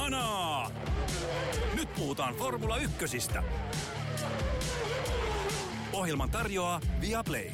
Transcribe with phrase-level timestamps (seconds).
[0.00, 0.70] Kanaa!
[1.76, 3.42] Nyt puhutaan Formula Ykkösistä.
[5.92, 7.50] Ohjelman tarjoaa Viaplay.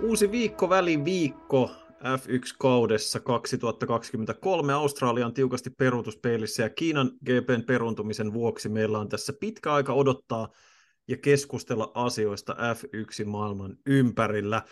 [0.00, 0.68] Uusi viikko
[1.04, 4.72] viikko F1-kaudessa 2023.
[4.72, 10.48] Australia on tiukasti peruutuspeilissä ja Kiinan GPn peruntumisen vuoksi meillä on tässä pitkä aika odottaa
[11.08, 14.62] ja keskustella asioista F1-maailman ympärillä.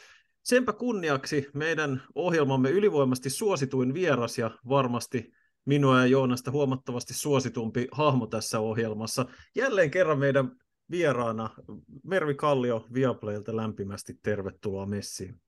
[0.49, 5.33] Senpä kunniaksi meidän ohjelmamme ylivoimasti suosituin vieras ja varmasti
[5.65, 9.27] minua ja Joonasta huomattavasti suositumpi hahmo tässä ohjelmassa.
[9.57, 10.51] Jälleen kerran meidän
[10.91, 11.51] vieraana
[12.05, 15.41] Mervi Kallio Viaplaylta lämpimästi tervetuloa messiin.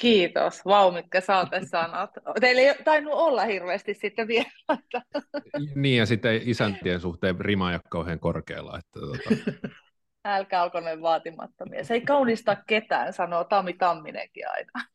[0.00, 0.64] Kiitos.
[0.64, 2.10] Vau, mitkä sanat.
[2.40, 4.50] Teillä ei tainnut olla hirveästi sitten vielä.
[5.74, 8.78] niin, ja sitten isäntien suhteen rima ei ole kauhean korkealla.
[8.78, 9.50] Että, tuota...
[10.26, 11.84] Älkää olko noin vaatimattomia.
[11.84, 14.70] Se ei kaunista ketään, sanoo Tami Tamminenkin aina.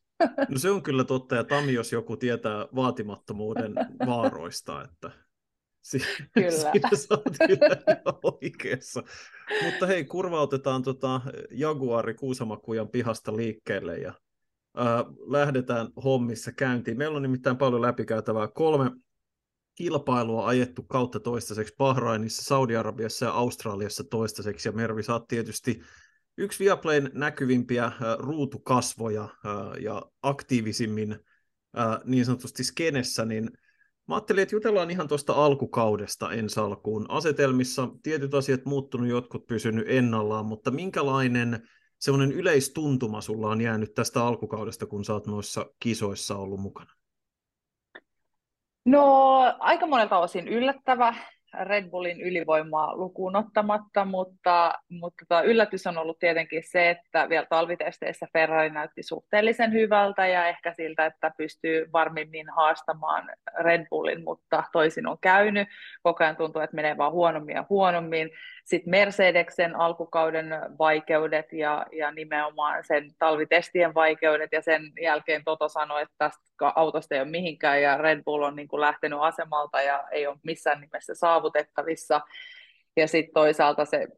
[0.48, 3.74] No se on kyllä totta, ja Tami, jos joku tietää vaatimattomuuden
[4.06, 5.10] vaaroista, että
[6.34, 6.50] kyllä.
[6.50, 9.02] siinä sä oot kyllä oikeassa.
[9.64, 14.12] Mutta hei, kurvautetaan tota Jaguari Kuusamakujan pihasta liikkeelle ja
[14.76, 16.98] ää, lähdetään hommissa käyntiin.
[16.98, 18.48] Meillä on nimittäin paljon läpikäytävää.
[18.48, 18.90] Kolme
[19.74, 25.80] kilpailua ajettu kautta toistaiseksi Bahrainissa, Saudi-Arabiassa ja Australiassa toistaiseksi, ja Mervi, sä tietysti
[26.38, 29.28] yksi Viaplayn näkyvimpiä ruutukasvoja
[29.80, 31.18] ja aktiivisimmin
[32.04, 33.50] niin sanotusti skenessä, niin
[34.08, 37.06] mä ajattelin, että jutellaan ihan tuosta alkukaudesta ensi alkuun.
[37.08, 44.24] Asetelmissa tietyt asiat muuttunut, jotkut pysynyt ennallaan, mutta minkälainen semmoinen yleistuntuma sulla on jäänyt tästä
[44.24, 46.90] alkukaudesta, kun sä oot noissa kisoissa ollut mukana?
[48.84, 51.14] No aika monelta osin yllättävä.
[51.64, 57.46] Red Bullin ylivoimaa lukuun ottamatta, mutta, mutta tota, yllätys on ollut tietenkin se, että vielä
[57.50, 64.64] talvitesteissä Ferrari näytti suhteellisen hyvältä ja ehkä siltä, että pystyy varmimmin haastamaan Red Bullin, mutta
[64.72, 65.68] toisin on käynyt.
[66.02, 68.30] Koko ajan tuntuu, että menee vaan huonommin ja huonommin.
[68.64, 70.46] Sitten Mercedeksen alkukauden
[70.78, 76.42] vaikeudet ja, ja nimenomaan sen talvitestien vaikeudet ja sen jälkeen Toto sanoi, että tästä
[76.74, 80.36] autosta ei ole mihinkään ja Red Bull on niin kuin lähtenyt asemalta ja ei ole
[80.42, 82.20] missään nimessä saavutettavissa.
[82.96, 84.08] Ja sitten toisaalta se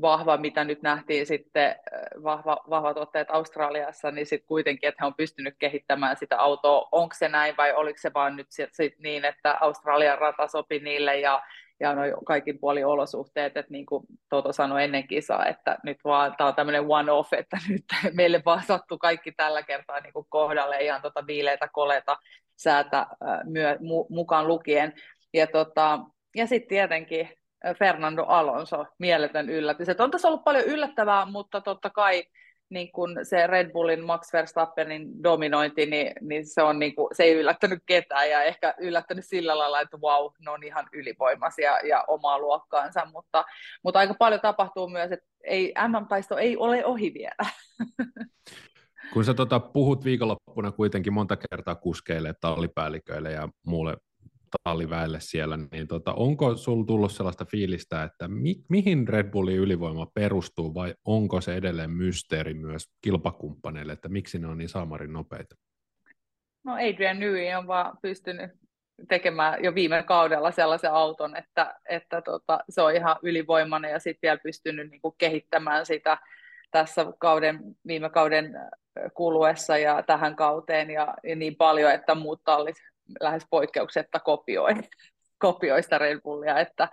[0.00, 1.76] vahva, mitä nyt nähtiin sitten,
[2.22, 6.88] vahva, vahvat otteet Australiassa, niin sitten kuitenkin, että he on pystynyt kehittämään sitä autoa.
[6.92, 10.78] Onko se näin vai oliko se vaan nyt sit, sit niin, että Australian rata sopi
[10.78, 11.42] niille ja
[11.80, 16.34] ja noin kaikin puoli olosuhteet, että niin kuin Toto sanoi ennen kisaa, että nyt vaan
[16.36, 20.84] tämä on tämmöinen one-off, että nyt meille vaan sattuu kaikki tällä kertaa niin kuin kohdalle
[20.84, 22.16] ihan tota viileitä koleta
[22.56, 23.06] säätä
[23.44, 24.92] myö, mu, mukaan lukien.
[25.34, 26.00] Ja, tota,
[26.36, 27.28] ja sitten tietenkin
[27.78, 29.88] Fernando Alonso, mieletön yllätys.
[29.88, 32.24] Et on tässä ollut paljon yllättävää, mutta totta kai
[32.68, 37.22] niin kun se Red Bullin Max Verstappenin dominointi, niin, niin se, on niin kuin, se
[37.22, 42.04] ei yllättänyt ketään ja ehkä yllättänyt sillä lailla, että wow, ne on ihan ylivoimaisia ja
[42.08, 43.44] omaa luokkaansa, mutta,
[43.82, 47.50] mutta aika paljon tapahtuu myös, että ei, MM-taisto ei ole ohi vielä.
[49.12, 53.96] Kun sä tota, puhut viikonloppuna kuitenkin monta kertaa kuskeille, tallipäälliköille ja muulle
[54.64, 60.06] talliväelle siellä, niin tota, onko sinulla tullut sellaista fiilistä, että mi- mihin Red Bullin ylivoima
[60.14, 65.56] perustuu vai onko se edelleen mysteeri myös kilpakumppaneille, että miksi ne on niin saamarin nopeita?
[66.64, 68.50] No Adrian Newey on vaan pystynyt
[69.08, 74.28] tekemään jo viime kaudella sellaisen auton, että, että tota, se on ihan ylivoimainen ja sitten
[74.28, 76.18] vielä pystynyt niin kuin kehittämään sitä
[76.70, 78.54] tässä kauden, viime kauden
[79.14, 82.76] kuluessa ja tähän kauteen ja, ja niin paljon, että muut tallit
[83.20, 84.72] lähes poikkeuksetta kopioi,
[85.38, 86.88] kopioi sitä Red Bullia, että,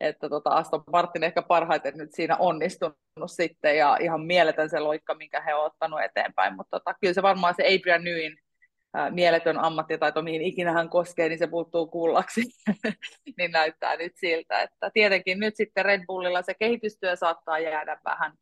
[0.00, 2.96] että tota Aston Martin ehkä parhaiten nyt siinä onnistunut
[3.26, 7.22] sitten ja ihan mieletön se loikka, minkä he ovat ottanut eteenpäin, mutta tota, kyllä se
[7.22, 8.36] varmaan se Adrian Newin
[9.10, 12.42] mieletön ammattitaito, mihin ikinä hän koskee, niin se puuttuu kuullaksi,
[13.38, 18.32] niin näyttää nyt siltä, että tietenkin nyt sitten Red Bullilla se kehitystyö saattaa jäädä vähän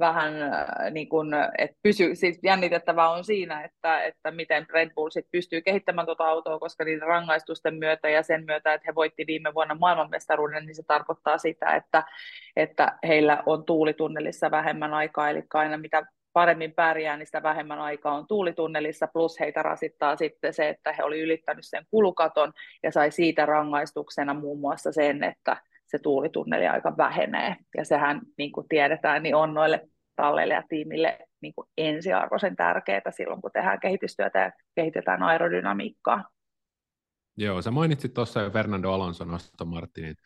[0.00, 1.28] vähän äh, niin kuin,
[1.58, 6.24] että pysy, siis jännitettävää on siinä, että, että miten Red Bull sit pystyy kehittämään tuota
[6.24, 10.74] autoa, koska niiden rangaistusten myötä ja sen myötä, että he voitti viime vuonna maailmanmestaruuden, niin
[10.74, 12.02] se tarkoittaa sitä, että,
[12.56, 18.14] että heillä on tuulitunnelissa vähemmän aikaa, eli aina mitä paremmin pärjää, niin sitä vähemmän aikaa
[18.14, 23.10] on tuulitunnelissa, plus heitä rasittaa sitten se, että he oli ylittänyt sen kulukaton ja sai
[23.10, 25.56] siitä rangaistuksena muun muassa sen, että
[25.90, 27.56] se tuulitunneli aika vähenee.
[27.76, 33.10] Ja sehän, niin kuin tiedetään, niin on noille talleille ja tiimille niin kuin ensiarvoisen tärkeää
[33.10, 36.24] silloin, kun tehdään kehitystyötä ja kehitetään aerodynamiikkaa.
[37.36, 40.16] Joo, sä mainitsit tuossa Fernando Alonso Aston Martinin,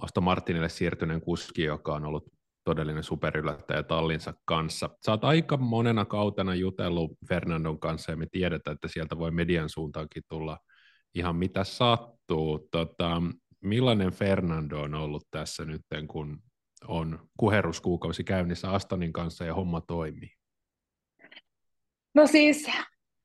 [0.00, 2.24] Aston Martinille siirtyneen kuski, joka on ollut
[2.64, 4.90] todellinen superyllättäjä tallinsa kanssa.
[5.06, 9.68] Sä oot aika monena kautena jutellut Fernandon kanssa ja me tiedetään, että sieltä voi median
[9.68, 10.58] suuntaankin tulla
[11.14, 12.68] ihan mitä sattuu.
[12.70, 13.22] Tota,
[13.62, 16.42] millainen Fernando on ollut tässä nyt, kun
[16.88, 20.30] on kuheruskuukausi käynnissä Astonin kanssa ja homma toimii?
[22.14, 22.70] No siis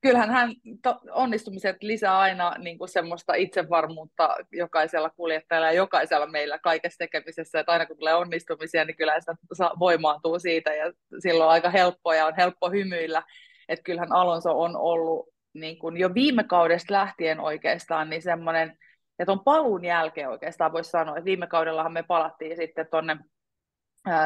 [0.01, 6.59] kyllähän hän to, onnistumiset lisää aina niin kuin semmoista itsevarmuutta jokaisella kuljettajalla ja jokaisella meillä
[6.59, 9.35] kaikessa tekemisessä, että aina kun tulee onnistumisia, niin kyllä sitä
[9.79, 13.23] voimaantuu siitä ja silloin on aika helppoa ja on helppo hymyillä,
[13.69, 18.77] että kyllähän Alonso on ollut niin kuin jo viime kaudesta lähtien oikeastaan niin semmoinen,
[19.19, 23.17] että on paluun jälkeen oikeastaan voisi sanoa, että viime kaudellahan me palattiin sitten tuonne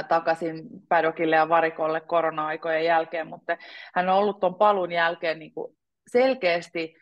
[0.08, 3.58] takaisin Pädokille ja Varikolle korona-aikojen jälkeen, mutta
[3.96, 5.78] hän on ollut tuon palun jälkeen niin kuin
[6.08, 6.96] selkeästi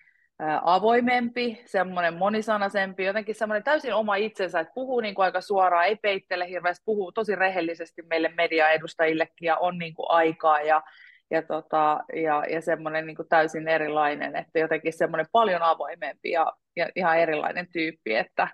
[0.64, 5.96] avoimempi, semmoinen monisanaisempi, jotenkin semmoinen täysin oma itsensä, että puhuu niin kuin aika suoraan, ei
[5.96, 10.84] peittele hirveästi, puhuu tosi rehellisesti meille mediaedustajillekin ja on niin kuin aikaa ja,
[11.32, 16.54] ja, tota, ja, ja semmoinen niin kuin täysin erilainen, että jotenkin semmoinen paljon avoimempi ja,
[16.80, 18.48] ja ihan erilainen tyyppi, että,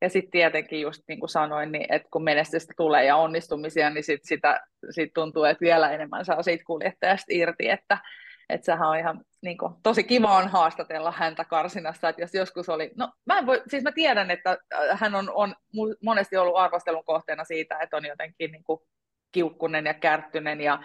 [0.00, 4.04] ja sitten tietenkin just niin kuin sanoin, niin että kun menestystä tulee ja onnistumisia, niin
[4.04, 4.60] sit sitä
[4.90, 7.98] sit tuntuu, että vielä enemmän saa siitä kuljettajasta irti, että,
[8.48, 12.68] että sehän on ihan niin kuin, tosi kiva on haastatella häntä karsinassa, että jos joskus
[12.68, 15.54] oli, no mä en voi, siis mä tiedän, että äh, hän on, on
[16.02, 18.80] monesti ollut arvostelun kohteena siitä, että on jotenkin niin kuin
[19.32, 20.78] kiukkunen ja kärttynen ja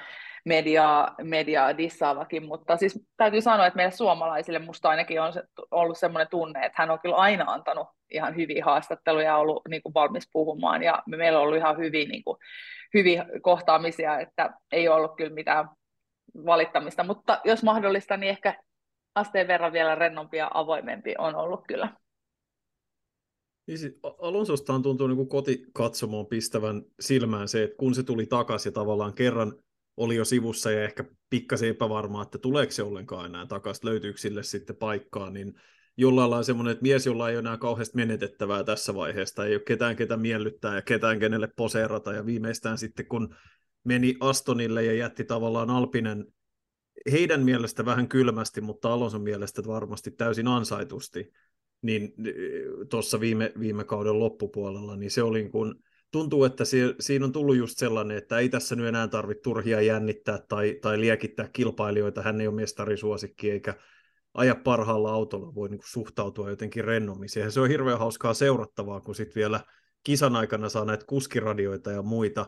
[0.45, 5.33] mediaa, mediaa dissaavakin, mutta siis täytyy sanoa, että meille suomalaisille musta ainakin on
[5.71, 9.83] ollut semmoinen tunne, että hän on kyllä aina antanut ihan hyviä haastatteluja ja ollut niin
[9.83, 12.37] kuin valmis puhumaan ja meillä on ollut ihan hyviä, niin kuin,
[12.93, 15.69] hyviä kohtaamisia, että ei ollut kyllä mitään
[16.45, 18.63] valittamista, mutta jos mahdollista, niin ehkä
[19.15, 21.97] asteen verran vielä rennompi ja avoimempi on ollut kyllä.
[23.67, 28.69] Niin siis Alonsosta on tuntunut niin kotikatsomoon pistävän silmään se, että kun se tuli takaisin
[28.69, 29.53] ja tavallaan kerran
[29.97, 34.43] oli jo sivussa ja ehkä pikkasen epävarmaa, että tuleeko se ollenkaan enää takaisin, löytyykö sille
[34.43, 35.53] sitten paikkaa, niin
[35.97, 39.61] jollain lailla semmoinen, että mies, jolla ei ole enää kauheasti menetettävää tässä vaiheessa, ei ole
[39.61, 43.35] ketään, ketä miellyttää ja ketään, kenelle poseerata, ja viimeistään sitten kun
[43.83, 46.25] meni Astonille ja jätti tavallaan Alpinen
[47.11, 51.31] heidän mielestä vähän kylmästi, mutta Alonson mielestä varmasti täysin ansaitusti,
[51.81, 52.13] niin
[52.89, 55.51] tuossa viime, viime kauden loppupuolella, niin se oli niin
[56.15, 56.63] tuntuu, että
[56.99, 60.99] siinä on tullut just sellainen, että ei tässä nyt enää tarvitse turhia jännittää tai, tai
[60.99, 63.75] liekittää kilpailijoita, hän ei ole mestarisuosikki eikä
[64.33, 67.29] aja parhaalla autolla, voi niin suhtautua jotenkin rennommin.
[67.29, 69.59] Siihen se on hirveän hauskaa seurattavaa, kun sitten vielä
[70.03, 72.45] kisan aikana saa näitä kuskiradioita ja muita,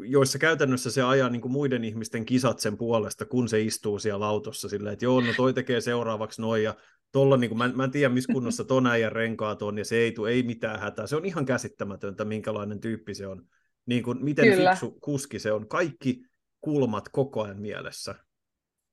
[0.00, 4.26] joissa käytännössä se ajaa niin kuin muiden ihmisten kisat sen puolesta, kun se istuu siellä
[4.26, 6.74] autossa silleen, että joo, no toi tekee seuraavaksi noin, ja
[7.16, 9.96] tolla, niin kuin, mä, mä en tiedä, missä kunnossa ton äijän renkaat on, ja se
[9.96, 11.06] ei tule, ei mitään hätää.
[11.06, 13.42] Se on ihan käsittämätöntä, minkälainen tyyppi se on.
[13.86, 14.70] Niin kuin, miten Kyllä.
[14.70, 15.68] fiksu kuski se on.
[15.68, 16.22] Kaikki
[16.60, 18.14] kulmat koko ajan mielessä.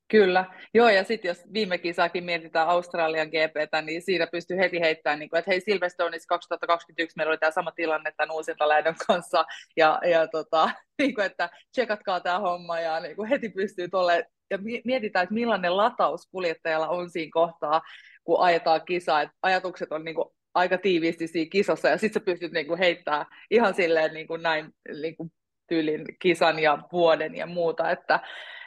[0.07, 5.19] Kyllä, joo ja sitten jos viime kisaakin mietitään Australian GPtä, niin siinä pystyy heti heittämään,
[5.19, 9.45] niin kuin, että hei Silverstoneissa 2021 meillä oli tämä sama tilanne tämän uusintalähdön kanssa,
[9.77, 10.69] ja, ja tota,
[10.99, 15.33] niin kuin, että tsekatkaa tämä homma, ja niin kuin heti pystyy tuolle, ja mietitään, että
[15.33, 17.81] millainen lataus kuljettajalla on siinä kohtaa,
[18.23, 22.25] kun ajetaan kisaa, että ajatukset on niin kuin aika tiiviisti siinä kisassa, ja sitten sä
[22.25, 25.31] pystyt niin kuin heittämään ihan silleen niin kuin näin niin kuin
[25.67, 28.19] tyylin kisan ja vuoden ja muuta, että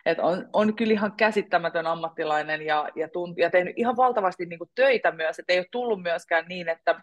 [0.06, 4.58] et on, on kyllä ihan käsittämätön ammattilainen ja, ja, tunt, ja tehnyt ihan valtavasti niin
[4.58, 7.00] kuin töitä myös, että ei ole tullut myöskään niin, että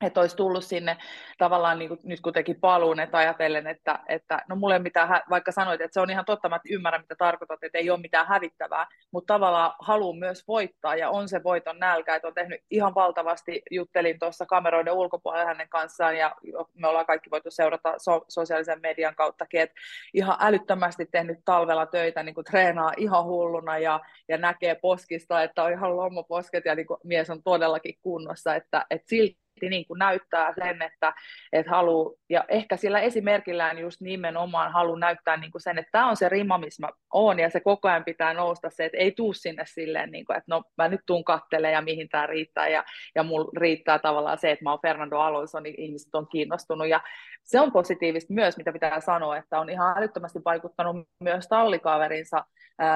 [0.00, 0.96] että olisi tullut sinne
[1.38, 5.22] tavallaan niin kuin, nyt kun teki paluun, että ajatellen, että, että no mulle ei mitään,
[5.30, 8.26] vaikka sanoit, että se on ihan totta, mä ymmärrän mitä tarkoitat, että ei ole mitään
[8.26, 12.94] hävittävää, mutta tavallaan haluan myös voittaa ja on se voiton nälkä, että on tehnyt ihan
[12.94, 16.34] valtavasti, juttelin tuossa kameroiden ulkopuolella hänen kanssaan ja
[16.74, 19.80] me ollaan kaikki voitu seurata so- sosiaalisen median kauttakin, että
[20.14, 25.62] ihan älyttömästi tehnyt talvella töitä, niin kuin treenaa ihan hulluna ja, ja näkee poskista, että
[25.62, 29.98] on ihan lommoposket ja niin kuin mies on todellakin kunnossa, että, että silti niin kuin
[29.98, 31.12] näyttää sen, että,
[31.52, 36.08] että haluaa, ja ehkä sillä esimerkillään just nimenomaan haluaa näyttää niin kuin sen, että tämä
[36.08, 39.12] on se rima, missä mä oon, ja se koko ajan pitää nousta se, että ei
[39.12, 42.68] tuu sinne silleen, niin kuin, että no mä nyt tuun kattelemaan ja mihin tämä riittää,
[42.68, 42.84] ja,
[43.14, 47.00] ja mulla riittää tavallaan se, että mä oon Fernando Alonso, niin ihmiset on kiinnostunut, ja
[47.44, 52.44] se on positiivista myös, mitä pitää sanoa, että on ihan älyttömästi vaikuttanut myös tallikaverinsa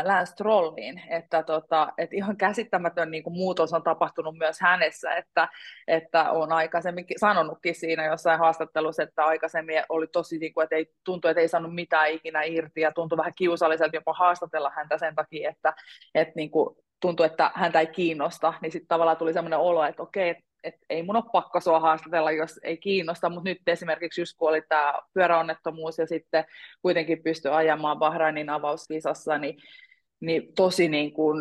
[0.04, 5.49] Lance Trolliin, että, tota, että ihan käsittämätön niin kuin muutos on tapahtunut myös hänessä, että,
[5.88, 10.87] että on aikaisemmin sanonutkin siinä jossain haastattelussa, että aikaisemmin oli tosi, niin kuin, että ei,
[11.04, 15.14] tuntui, että ei saanut mitään ikinä irti ja tuntui vähän kiusalliselta jopa haastatella häntä sen
[15.14, 15.75] takia, että,
[16.14, 20.02] että niin kuin, tuntui, että häntä ei kiinnosta, niin sitten tavallaan tuli sellainen olo, että
[20.02, 24.32] okei, et ei mun ole pakko sua haastatella, jos ei kiinnosta, mutta nyt esimerkiksi just
[24.38, 26.44] kun oli tämä pyöräonnettomuus ja sitten
[26.82, 29.56] kuitenkin pystyi ajamaan Bahrainin avauskisassa, niin,
[30.21, 31.38] niin tosi niin kuin,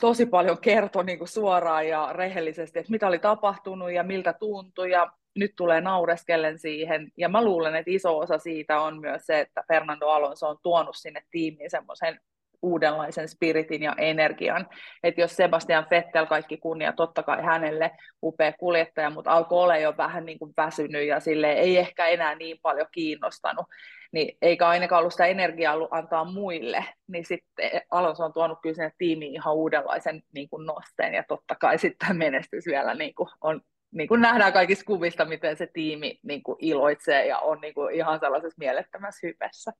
[0.00, 4.90] tosi paljon kertoi niin kuin suoraan ja rehellisesti, että mitä oli tapahtunut ja miltä tuntui
[4.90, 7.08] ja nyt tulee naureskellen siihen.
[7.16, 10.96] Ja mä luulen, että iso osa siitä on myös se, että Fernando Alonso on tuonut
[10.96, 12.20] sinne tiimiin semmoisen
[12.62, 14.68] uudenlaisen spiritin ja energian.
[15.02, 17.90] Että jos Sebastian Vettel, kaikki kunnia, totta kai hänelle
[18.22, 22.34] upea kuljettaja, mutta alkoi olla jo vähän niin kuin väsynyt ja sille ei ehkä enää
[22.34, 23.66] niin paljon kiinnostanut,
[24.12, 28.74] niin eikä ainakaan ollut sitä energiaa ollut antaa muille, niin sitten Alonso on tuonut kyllä
[28.74, 31.14] sinne tiimiin ihan uudenlaisen niin kuin nosteen.
[31.14, 33.60] Ja totta kai sitten menestys vielä niin kuin on
[33.90, 37.94] niin kuin nähdään kaikissa kuvista, miten se tiimi niin kuin iloitsee ja on niin kuin
[37.94, 39.72] ihan sellaisessa mielettömässä hypessä.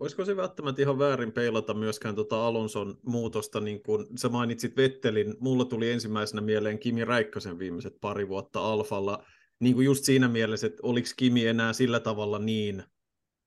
[0.00, 5.34] Olisiko se välttämättä ihan väärin peilata myöskään tuota Alonson muutosta, niin kuin sä mainitsit Vettelin,
[5.40, 9.24] mulla tuli ensimmäisenä mieleen Kimi Räikkösen viimeiset pari vuotta Alfalla,
[9.60, 12.82] niin kuin just siinä mielessä, että oliko Kimi enää sillä tavalla niin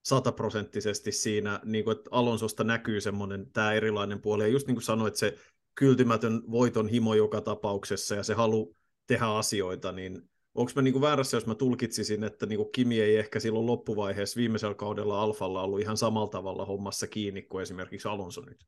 [0.04, 4.84] sataprosenttisesti siinä, niin kuin, että Alonsosta näkyy semmoinen tämä erilainen puoli, ja just niin kuin
[4.84, 5.38] sanoit, se
[5.76, 8.76] kyltymätön voiton himo joka tapauksessa, ja se halu
[9.08, 10.22] tehdä asioita, niin
[10.56, 14.76] onko mä niinku väärässä, jos mä tulkitsisin, että niinku Kimi ei ehkä silloin loppuvaiheessa viimeisellä
[14.76, 18.66] kaudella Alfalla ollut ihan samalla tavalla hommassa kiinni kuin esimerkiksi Alonso nyt?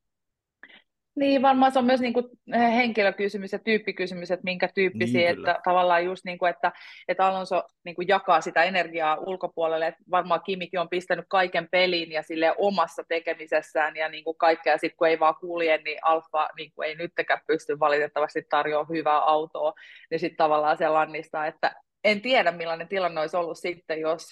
[1.15, 5.59] Niin, varmaan se on myös niin kuin henkilökysymys ja tyyppikysymys, että minkä tyyppisiä, niin, että
[5.63, 6.71] tavallaan just niin kuin, että,
[7.07, 12.11] että Alonso niin kuin jakaa sitä energiaa ulkopuolelle, että varmaan Kimikin on pistänyt kaiken peliin
[12.11, 16.49] ja sille omassa tekemisessään ja niin kuin kaikkea, sitten kun ei vaan kulje, niin Alfa
[16.57, 19.73] niin kuin ei nyttekään pysty valitettavasti tarjoamaan hyvää autoa,
[20.11, 24.31] niin sitten tavallaan se lannistaa, että en tiedä millainen tilanne olisi ollut sitten, jos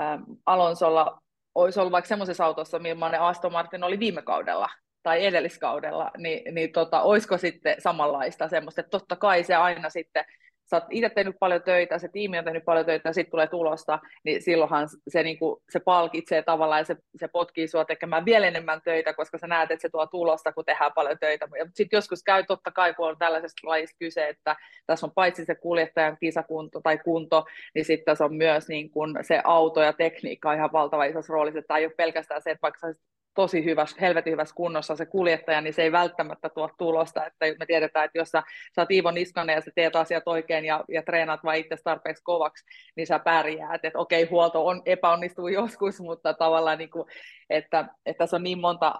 [0.00, 1.22] ähm, Alonsolla
[1.54, 4.68] olisi ollut vaikka semmoisessa autossa, millainen Aston Martin oli viime kaudella,
[5.02, 10.24] tai edelliskaudella, niin, niin tota, olisiko sitten samanlaista semmoista, että totta kai se aina sitten,
[10.70, 13.46] sä oot itse tehnyt paljon töitä, se tiimi on tehnyt paljon töitä ja sitten tulee
[13.46, 18.24] tulosta, niin silloinhan se, niin kuin, se palkitsee tavallaan ja se, se potkii sua tekemään
[18.24, 21.46] vielä enemmän töitä, koska sä näet, että se tuo tulosta, kun tehdään paljon töitä.
[21.46, 24.56] Mutta sitten joskus käy totta kai, kun on tällaisesta lajista kyse, että
[24.86, 27.44] tässä on paitsi se kuljettajan kisakunto tai kunto,
[27.74, 31.62] niin sitten tässä on myös niin kuin se auto ja tekniikka ihan valtava isossa roolissa.
[31.62, 33.00] Tämä ei ole pelkästään se, että vaikka sä
[33.34, 37.26] tosi hyvässä, helvetin hyvässä kunnossa se kuljettaja, niin se ei välttämättä tuo tulosta.
[37.26, 38.42] Että me tiedetään, että jos sä,
[38.76, 42.22] sä oot Iivo Niskanen ja sä teet asiat oikein ja, ja treenaat vain itse tarpeeksi
[42.22, 42.64] kovaksi,
[42.96, 43.84] niin sä pärjäät.
[43.84, 47.08] Että okei, huolto on, epäonnistuu joskus, mutta tavallaan, niin kuin,
[47.50, 48.94] että, että tässä on niin monta,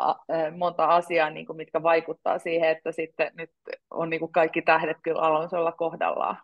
[0.56, 3.50] monta asiaa, niin kuin, mitkä vaikuttaa siihen, että sitten nyt
[3.90, 6.36] on niin kuin kaikki tähdet kyllä Alonsolla kohdallaan.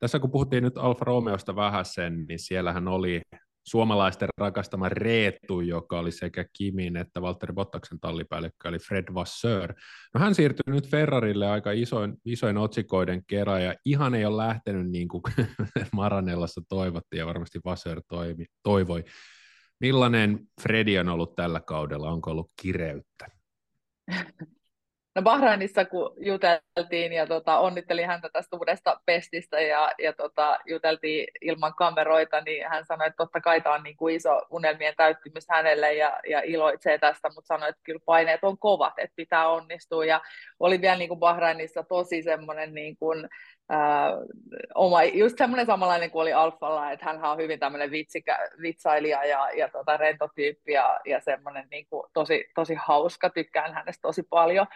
[0.00, 3.20] Tässä kun puhuttiin nyt Alfa Romeosta vähän sen, niin siellähän oli
[3.64, 9.74] suomalaisten rakastama Reetu, joka oli sekä Kimin että Valtteri Bottaksen tallipäällikkö, eli Fred Vasseur.
[10.14, 14.90] No hän siirtyi nyt Ferrarille aika isoin, isoin otsikoiden kerran, ja ihan ei ole lähtenyt
[14.90, 15.22] niin kuin
[15.92, 18.02] Maranellassa toivottiin, ja varmasti Vasseur
[18.62, 19.04] toivoi.
[19.80, 22.10] Millainen Fredi on ollut tällä kaudella?
[22.10, 23.26] Onko ollut kireyttä?
[25.14, 31.26] No Bahrainissa kun juteltiin ja tota, onnittelin häntä tästä uudesta pestistä ja, ja tota, juteltiin
[31.40, 35.44] ilman kameroita, niin hän sanoi, että totta kai tämä on niin kuin iso unelmien täyttymys
[35.50, 40.04] hänelle ja, ja iloitsee tästä, mutta sanoi, että kyllä paineet on kovat, että pitää onnistua
[40.04, 40.20] ja
[40.60, 43.28] oli vielä niin kuin Bahrainissa tosi semmoinen niin kuin,
[43.72, 44.26] Uh,
[44.74, 49.50] oma, just semmoinen samanlainen kuin oli Alfalla, että hän on hyvin tämmöinen vitsikä, vitsailija ja,
[49.50, 54.66] ja tota, rentotyyppi ja, ja semmoinen niin kuin, tosi, tosi hauska, tykkään hänestä tosi paljon.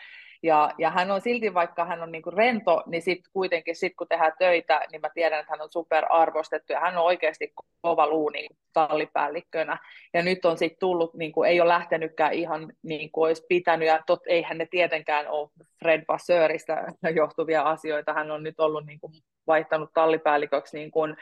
[0.43, 3.93] Ja, ja hän on silti, vaikka hän on niin kuin rento, niin sitten kuitenkin sit
[3.97, 8.07] kun tehdään töitä, niin mä tiedän, että hän on superarvostettu ja hän on oikeasti kova
[8.07, 9.79] luu niin tallipäällikkönä.
[10.15, 13.89] Ja nyt on sitten tullut, niin kuin, ei ole lähtenytkään ihan niin kuin olisi pitänyt,
[13.89, 16.77] ja tot, eihän ne tietenkään ole Fred Vasseurista
[17.15, 18.13] johtuvia asioita.
[18.13, 19.13] Hän on nyt ollut niin kuin,
[19.47, 21.17] vaihtanut tallipäälliköksi niin kuin,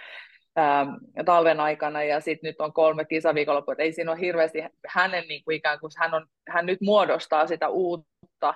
[0.58, 0.88] ähm,
[1.25, 4.58] talven aikana ja sitten nyt on kolme kisaviikonloppua, ei siinä ole hirveästi
[4.88, 8.54] hänen niin kuin ikään kuin hän, on, hän nyt muodostaa sitä uutta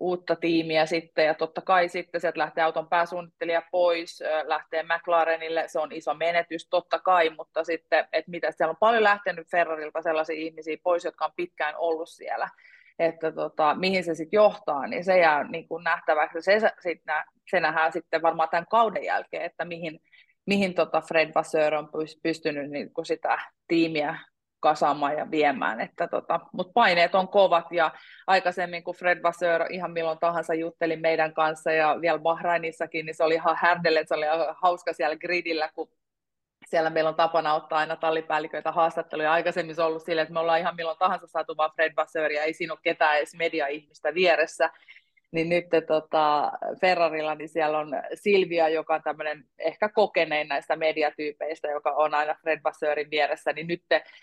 [0.00, 5.78] uutta tiimiä sitten, ja totta kai sitten sieltä lähtee auton pääsuunnittelija pois, lähtee McLarenille, se
[5.78, 10.36] on iso menetys totta kai, mutta sitten, että mitä siellä on paljon lähtenyt Ferrarilta sellaisia
[10.36, 12.48] ihmisiä pois, jotka on pitkään ollut siellä,
[12.98, 17.24] että tota, mihin se sitten johtaa, niin se jää niin kuin nähtäväksi, se, sit nä,
[17.50, 20.00] se nähdään sitten varmaan tämän kauden jälkeen, että mihin,
[20.46, 21.88] mihin tota Fred Vasseur on
[22.22, 24.18] pystynyt niin kuin sitä tiimiä
[24.62, 25.80] kasaamaan ja viemään.
[25.80, 27.90] Että tota, Mutta paineet on kovat ja
[28.26, 33.24] aikaisemmin kun Fred Vasseur ihan milloin tahansa jutteli meidän kanssa ja vielä Bahrainissakin, niin se
[33.24, 34.26] oli ihan härdelle, se oli
[34.62, 35.88] hauska siellä gridillä, kun
[36.68, 39.32] siellä meillä on tapana ottaa aina tallipäälliköitä haastatteluja.
[39.32, 42.42] Aikaisemmin se on ollut silleen, että me ollaan ihan milloin tahansa saatu vaan Fred Vasseuria,
[42.42, 44.70] ei siinä ole ketään edes media-ihmistä vieressä.
[45.32, 51.68] Niin nyt tota, Ferrarilla niin siellä on Silvia, joka on tämmöinen ehkä kokenein näistä mediatyypeistä,
[51.68, 53.82] joka on aina Fred Vasseurin vieressä, niin nyt,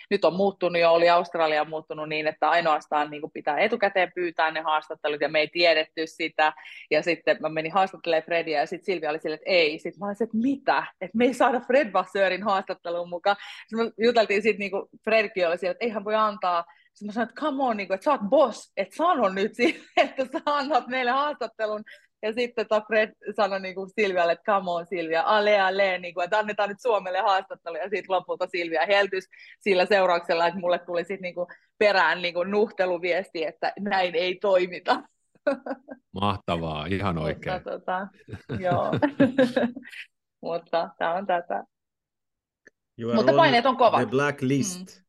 [0.10, 4.52] nyt on muuttunut jo, oli Australia muuttunut niin, että ainoastaan niin kuin pitää etukäteen pyytää
[4.52, 6.54] ne haastattelut, ja me ei tiedetty sitä,
[6.92, 10.08] ja sitten mä menin haastattelemaan Fredia, ja sitten Silvia oli silleen, että ei, sitten mä
[10.08, 13.36] olisin, että mitä, että me ei saada Fred Vasseurin haastatteluun mukaan,
[13.68, 16.66] sitten me juteltiin sitten, niin kuin Fredkin oli siellä, että eihän voi antaa
[17.00, 19.56] sitten mä sanoin, että come on, niin kuin, että sä oot boss, että sano nyt
[19.56, 21.84] siihen, että sä annat meille haastattelun.
[22.22, 26.14] Ja sitten tota Fred sanoi niin kuin Silvialle, että come on Silvia, ale ale, niin
[26.14, 27.76] kuin, että annetaan nyt Suomelle haastattelu.
[27.76, 29.24] Ja sitten lopulta Silvia heltys
[29.62, 34.36] sillä seurauksella, että mulle tuli sitten niin kuin perään niin kuin nuhteluviesti, että näin ei
[34.42, 35.04] toimita.
[36.22, 37.56] Mahtavaa, ihan oikein.
[37.64, 38.08] Mutta, tota,
[38.60, 38.92] joo.
[40.42, 41.64] Mutta tämä on tätä.
[43.16, 44.02] Mutta paineet on kovat.
[44.02, 44.80] The blacklist.
[44.80, 45.09] Mm.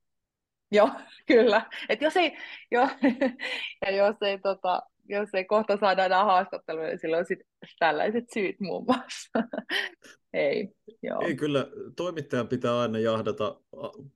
[0.77, 0.91] Joo,
[1.27, 1.67] kyllä.
[1.89, 2.37] Et jos ei,
[2.71, 2.81] jo,
[3.87, 7.39] ja jos ei, tota, jos ei kohta saada enää haastatteluja, niin silloin sit
[7.79, 9.31] tällaiset syyt muun muassa.
[10.33, 10.69] ei,
[11.03, 11.21] joo.
[11.21, 13.61] ei, kyllä toimittajan pitää aina jahdata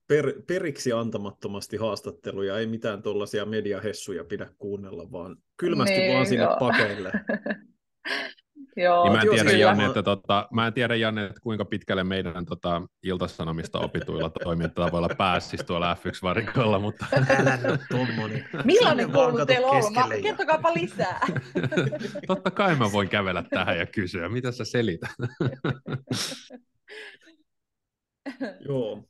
[0.07, 6.45] per, periksi antamattomasti haastatteluja, ei mitään tuollaisia mediahessuja pidä kuunnella, vaan kylmästi niin, vaan sinne
[6.45, 6.57] joo.
[6.59, 7.13] pakeille.
[8.77, 12.05] Joo, niin mä, en tiedä, Janne, että, tota, mä en tiedä, Janne, että kuinka pitkälle
[12.05, 17.07] meidän tota, iltasanomista opituilla toimintatavoilla pääsisi tuolla F1-varikolla, mutta...
[17.29, 18.49] Älä nyt tommonen.
[18.65, 20.23] Millainen koulu teillä on ollut?
[20.23, 21.21] Kertokaapa lisää.
[22.27, 25.11] Totta kai mä voin kävellä tähän ja kysyä, mitä sä selität?
[28.69, 29.05] Joo,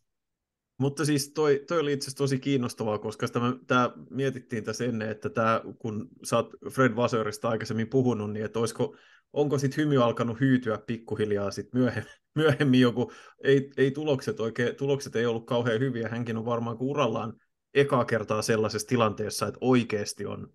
[0.78, 5.30] mutta siis toi, toi oli itse tosi kiinnostavaa, koska tämä, tämä mietittiin tässä ennen, että
[5.30, 8.96] tämä, kun sä oot Fred Vaseurista aikaisemmin puhunut, niin että olisiko
[9.32, 13.12] onko sitten hymy alkanut hyytyä pikkuhiljaa sit myöhemmin, myöhemmin joku,
[13.44, 17.32] ei, ei tulokset oikein, tulokset ei ollut kauhean hyviä, hänkin on varmaan kuin urallaan
[17.74, 20.48] ekaa kertaa sellaisessa tilanteessa, että oikeasti on,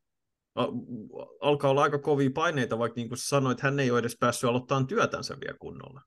[1.42, 4.88] alkaa olla aika kovia paineita, vaikka niin kuin sanoit, hän ei ole edes päässyt aloittamaan
[4.88, 6.02] työtänsä vielä kunnolla.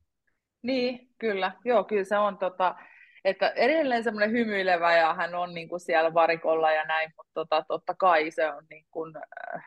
[0.62, 1.52] Niin, kyllä.
[1.64, 2.74] Joo, kyllä se on tota,
[3.24, 7.64] että edelleen semmoinen hymyilevä ja hän on niin kuin siellä varikolla ja näin, mutta tota,
[7.68, 9.64] totta kai se on niin kuin, äh,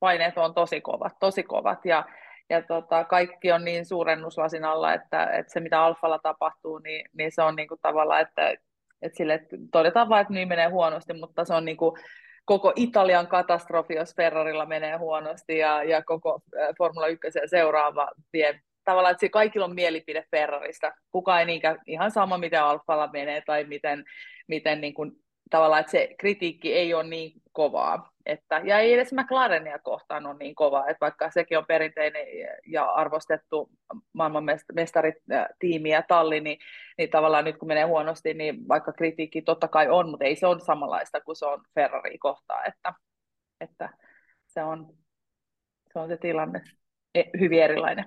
[0.00, 1.84] paineet on tosi kovat, tosi kovat.
[1.84, 2.04] Ja,
[2.50, 7.32] ja tota, kaikki on niin suurennuslasin alla, että, että se mitä alfalla tapahtuu, niin, niin
[7.32, 8.50] se on niin kuin tavallaan, että,
[9.02, 9.40] että sille
[9.72, 11.92] todetaan vain, että niin menee huonosti, mutta se on niin kuin
[12.44, 16.40] koko Italian katastrofi, jos Ferrarilla menee huonosti ja, ja koko
[16.78, 20.92] Formula 1 seuraava vie tavallaan, että kaikilla on mielipide Ferrarista.
[21.10, 24.04] Kuka ei niinkään ihan sama, miten Alfalla menee tai miten,
[24.48, 25.12] miten niin kuin,
[25.50, 28.14] tavallaan, että se kritiikki ei ole niin kovaa.
[28.26, 32.26] Että, ja ei edes McLarenia kohtaan ole niin kova, että vaikka sekin on perinteinen
[32.66, 33.70] ja arvostettu
[34.12, 36.58] maailmanmestaritiimi ja talli, niin,
[36.98, 40.46] niin tavallaan nyt kun menee huonosti, niin vaikka kritiikki totta kai on, mutta ei se
[40.46, 42.94] ole samanlaista kuin se on Ferrari kohtaa, että,
[43.60, 43.88] että
[44.46, 44.94] se, on,
[45.92, 46.62] se on se tilanne
[47.14, 48.04] e, hyvin erilainen.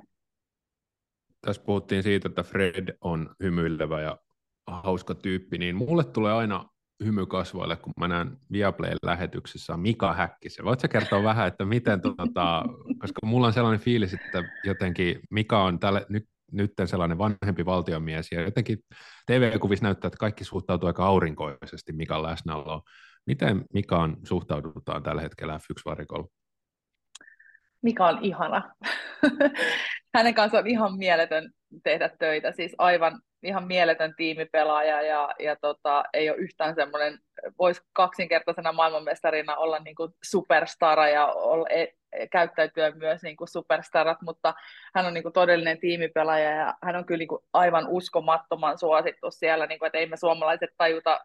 [1.42, 4.18] Tässä puhuttiin siitä, että Fred on hymyilevä ja
[4.68, 6.70] hauska tyyppi, niin mulle tulee aina
[7.04, 10.66] hymy kasvoille, kun mä näen Viaplayn lähetyksessä Mika Häkkisen.
[10.66, 12.64] Voitko kertoa vähän, että miten, tuota,
[13.00, 18.32] koska mulla on sellainen fiilis, että jotenkin Mika on tälle, nyt, nyt sellainen vanhempi valtiomies,
[18.32, 18.78] ja jotenkin
[19.26, 22.82] TV-kuvissa näyttää, että kaikki suhtautuu aika aurinkoisesti Mikan läsnäoloon.
[23.26, 26.28] Miten Mikaan suhtaudutaan tällä hetkellä F1-varikolla?
[27.82, 28.74] Mika on ihana.
[30.16, 31.52] Hänen kanssaan on ihan mieletön
[31.84, 37.20] tehdä töitä, siis aivan ihan mieletön tiimipelaaja ja, ja tota, ei ole yhtään semmoinen,
[37.60, 41.88] voisi kaksinkertaisena maailmanmestarina olla niin kuin superstara ja olla, e,
[42.32, 44.54] käyttäytyä myös niin kuin superstarat, mutta
[44.96, 49.32] hän on niin kuin todellinen tiimipelaaja ja hän on kyllä niin kuin aivan uskomattoman suosittu
[49.32, 51.20] siellä, niin kuin, että ei me suomalaiset tajuta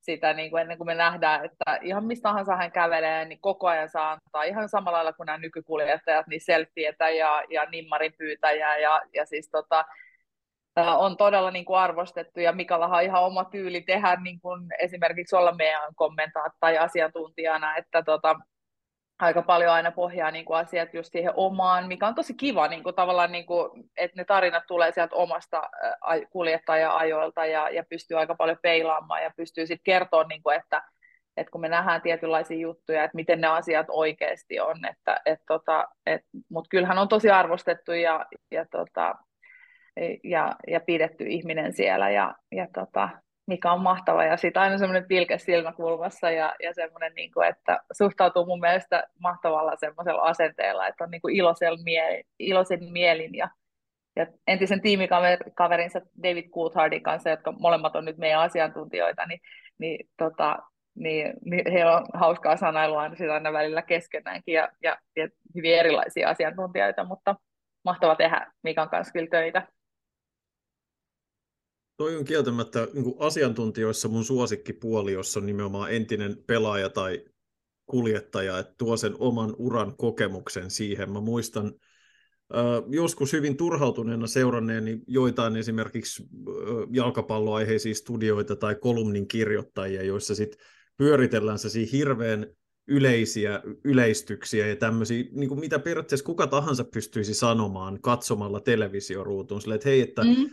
[0.00, 3.66] sitä niin kuin ennen kuin me nähdään, että ihan mistä tahansa hän kävelee, niin koko
[3.66, 4.42] ajan saa antaa.
[4.42, 9.50] Ihan samalla lailla kuin nämä nykykuljettajat, niin selfietä ja, ja nimmarin pyytäjää ja, ja siis
[9.50, 9.84] tota,
[10.76, 15.36] on todella niin kuin arvostettu ja Mikalla on ihan oma tyyli tehdä niin kuin esimerkiksi
[15.36, 18.36] olla meidän kommentaattai asiantuntijana, että tota,
[19.18, 22.82] aika paljon aina pohjaa niin kuin asiat just siihen omaan, mikä on tosi kiva niin
[22.82, 25.62] kuin tavallaan, niin kuin, että ne tarinat tulee sieltä omasta
[26.30, 30.82] kuljettaja-ajoilta ja, ja pystyy aika paljon peilaamaan ja pystyy sitten kertoa, niin kuin, että,
[31.36, 35.88] että kun me nähdään tietynlaisia juttuja, että miten ne asiat oikeasti on, että, et, tota,
[36.06, 39.14] et, mutta kyllähän on tosi arvostettu ja, ja tota,
[40.24, 43.08] ja, ja pidetty ihminen siellä ja, ja tota,
[43.48, 47.80] mikä on mahtava ja sitten aina semmoinen pilke silmäkulmassa ja, ja semmoinen, niin kuin, että
[47.92, 51.34] suhtautuu mun mielestä mahtavalla semmoisella asenteella, että on niin kuin
[51.84, 53.48] mieli, iloisen mielin ja,
[54.16, 59.40] ja entisen tiimikaverinsa David Coulthardin kanssa, jotka molemmat on nyt meidän asiantuntijoita, niin,
[59.78, 60.58] niin tota,
[60.94, 65.74] niin, niin heillä on hauskaa sanailua aina, sitä aina välillä keskenäänkin ja, ja, ja hyvin
[65.74, 67.36] erilaisia asiantuntijoita, mutta
[67.84, 69.77] mahtava tehdä Mikan kanssa kyllä töitä.
[71.98, 77.24] Toi on kieltämättä niin asiantuntijoissa mun suosikkipuoli, jossa on nimenomaan entinen pelaaja tai
[77.86, 81.12] kuljettaja, että tuo sen oman uran kokemuksen siihen.
[81.12, 81.66] Mä muistan
[82.54, 86.28] äh, joskus hyvin turhautuneena seuranneeni joitain esimerkiksi äh,
[86.90, 90.60] jalkapalloaiheisia studioita tai kolumnin kirjoittajia, joissa sitten
[90.96, 92.46] pyöritellään se hirveän
[92.88, 99.76] yleisiä yleistyksiä ja tämmöisiä, niin kuin mitä periaatteessa kuka tahansa pystyisi sanomaan katsomalla televisioruutuun, silleen,
[99.76, 100.50] että hei, että mm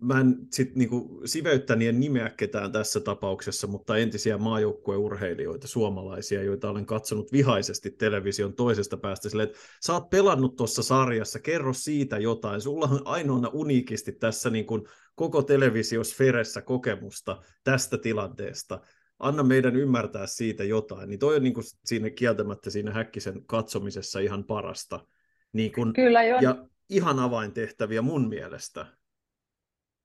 [0.00, 6.86] mä en sit niinku siveyttänien nimeä ketään tässä tapauksessa, mutta entisiä maajoukkueurheilijoita, suomalaisia, joita olen
[6.86, 12.60] katsonut vihaisesti television toisesta päästä silleen, että sä oot pelannut tuossa sarjassa, kerro siitä jotain,
[12.60, 18.80] sulla on ainoana uniikisti tässä niinku koko televisiosferessä kokemusta tästä tilanteesta,
[19.18, 24.44] anna meidän ymmärtää siitä jotain, niin toi on niinku siinä kieltämättä siinä Häkkisen katsomisessa ihan
[24.44, 25.06] parasta.
[25.52, 26.38] Niin kun, Kyllä, jo.
[26.40, 28.86] Ja ihan avaintehtäviä mun mielestä.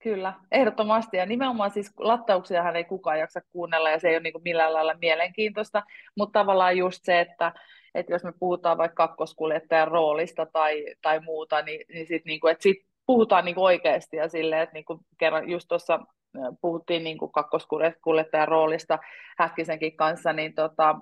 [0.03, 1.17] Kyllä, ehdottomasti.
[1.17, 4.73] Ja nimenomaan siis lattauksiahan ei kukaan jaksa kuunnella ja se ei ole niin kuin millään
[4.73, 5.83] lailla mielenkiintoista,
[6.15, 7.53] mutta tavallaan just se, että,
[7.95, 12.51] että jos me puhutaan vaikka kakkoskuljettajan roolista tai, tai muuta, niin, niin sitten niin kuin,
[12.51, 15.99] että sit puhutaan niin kuin oikeasti ja silleen, että niin kuin kerran just tuossa
[16.61, 18.99] puhuttiin niin kuin kakkoskuljettajan roolista
[19.37, 20.95] Häkkisenkin kanssa, niin tota,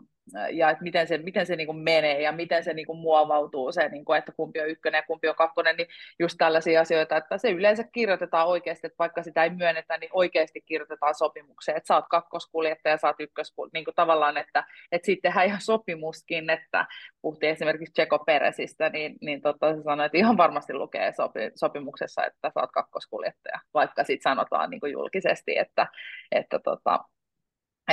[0.51, 3.71] ja että miten se, miten se niin kuin menee ja miten se niin kuin muovautuu
[3.71, 5.87] se, niin kuin, että kumpi on ykkönen ja kumpi on kakkonen, niin
[6.19, 10.61] just tällaisia asioita, että se yleensä kirjoitetaan oikeasti, että vaikka sitä ei myönnetä, niin oikeasti
[10.61, 15.29] kirjoitetaan sopimukseen, että sä oot kakkoskuljettaja, sä oot ykköskuljettaja, niin kuin tavallaan, että, että sitten
[15.29, 16.85] tehdään ihan sopimuskin, että
[17.21, 22.25] puhuttiin esimerkiksi Tseko Peresistä, niin, niin totta se sanoi, että ihan varmasti lukee sopi, sopimuksessa,
[22.25, 25.87] että sä oot kakkoskuljettaja, vaikka sitten sanotaan niin kuin julkisesti, että,
[26.31, 26.99] että tota,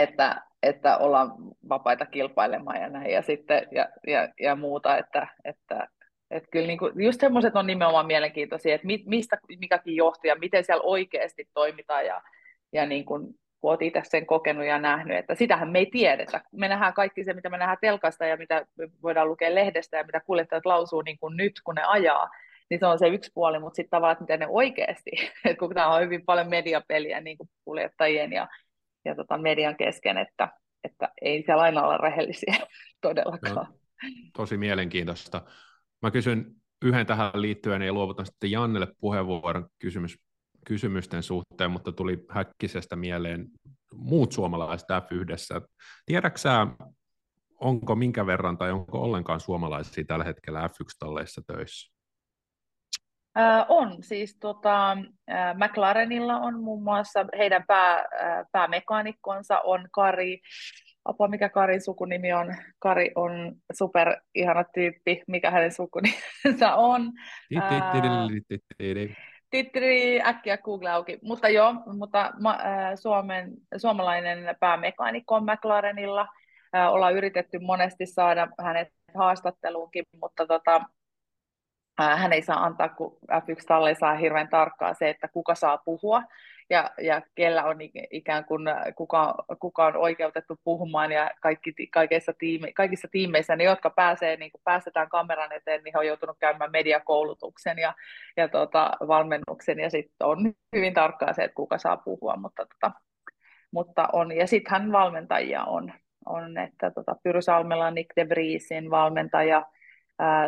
[0.01, 1.33] että, että ollaan
[1.69, 5.89] vapaita kilpailemaan ja näin ja, sitten, ja, ja, ja muuta, että, että,
[6.31, 10.65] että kyllä niin kuin, just semmoiset on nimenomaan mielenkiintoisia, että mistä mikäkin johtuu ja miten
[10.65, 12.23] siellä oikeasti toimitaan ja,
[12.73, 13.27] ja niin kuin,
[13.61, 16.41] kun olet itse sen kokenut ja nähnyt, että sitähän me ei tiedetä.
[16.53, 18.67] Me nähdään kaikki se, mitä me nähdään telkasta ja mitä
[19.03, 22.31] voidaan lukea lehdestä ja mitä kuljettajat lausuu niin kuin nyt, kun ne ajaa,
[22.71, 25.11] niin se on se yksi puoli, mutta sitten tavallaan, että miten ne oikeasti,
[25.45, 28.49] että kun tämä on hyvin paljon mediapeliä niin kuin kuljettajien ja
[29.05, 30.49] ja tota median kesken, että,
[30.85, 32.55] että ei siellä aina olla rehellisiä
[33.01, 33.55] todellakaan.
[33.55, 33.67] No,
[34.37, 35.43] tosi mielenkiintoista.
[36.03, 40.19] Mä kysyn yhden tähän liittyen ja luovutan sitten Jannelle puheenvuoron kysymys,
[40.67, 43.49] kysymysten suhteen, mutta tuli häkkisestä mieleen
[43.95, 45.67] muut suomalaiset F1.
[46.07, 46.49] Tiedätkö
[47.61, 51.94] onko minkä verran tai onko ollenkaan suomalaisia tällä hetkellä F1-talleissa töissä?
[53.39, 54.91] Äh, on, siis tota,
[55.31, 60.41] äh, McLarenilla on muun muassa heidän pää, äh, päämekaanikkonsa on Kari,
[61.05, 67.13] apua mikä Karin sukunimi on, Kari on super ihana tyyppi, mikä hänen sukunimensä on.
[69.51, 71.19] Tittiri, äkkiä Google auki.
[71.23, 72.59] Mutta joo, mutta ma,
[72.95, 76.27] Suomen, suomalainen päämekaanikko on McLarenilla.
[76.91, 80.81] Ollaan yritetty monesti saada hänet haastatteluunkin, mutta tota,
[81.99, 86.23] hän ei saa antaa, kun F1-talli saa hirveän tarkkaa se, että kuka saa puhua
[86.71, 87.77] ja, ja kellä on
[88.11, 88.63] ikään kuin,
[88.97, 94.51] kuka, kuka on oikeutettu puhumaan ja kaikki, kaikissa, tiime, kaikissa tiimeissä, ne jotka pääsee, niin
[94.65, 97.95] päästetään kameran eteen, niin he on joutunut käymään mediakoulutuksen ja,
[98.37, 99.79] ja tota, valmennuksen.
[99.81, 102.93] Ja sitten on hyvin tarkkaa se, että kuka saa puhua, mutta, tota,
[103.71, 105.93] mutta on, ja sittenhän valmentajia on,
[106.27, 109.63] on että tota, Pyry Salmela, Nick de Vriesin valmentaja,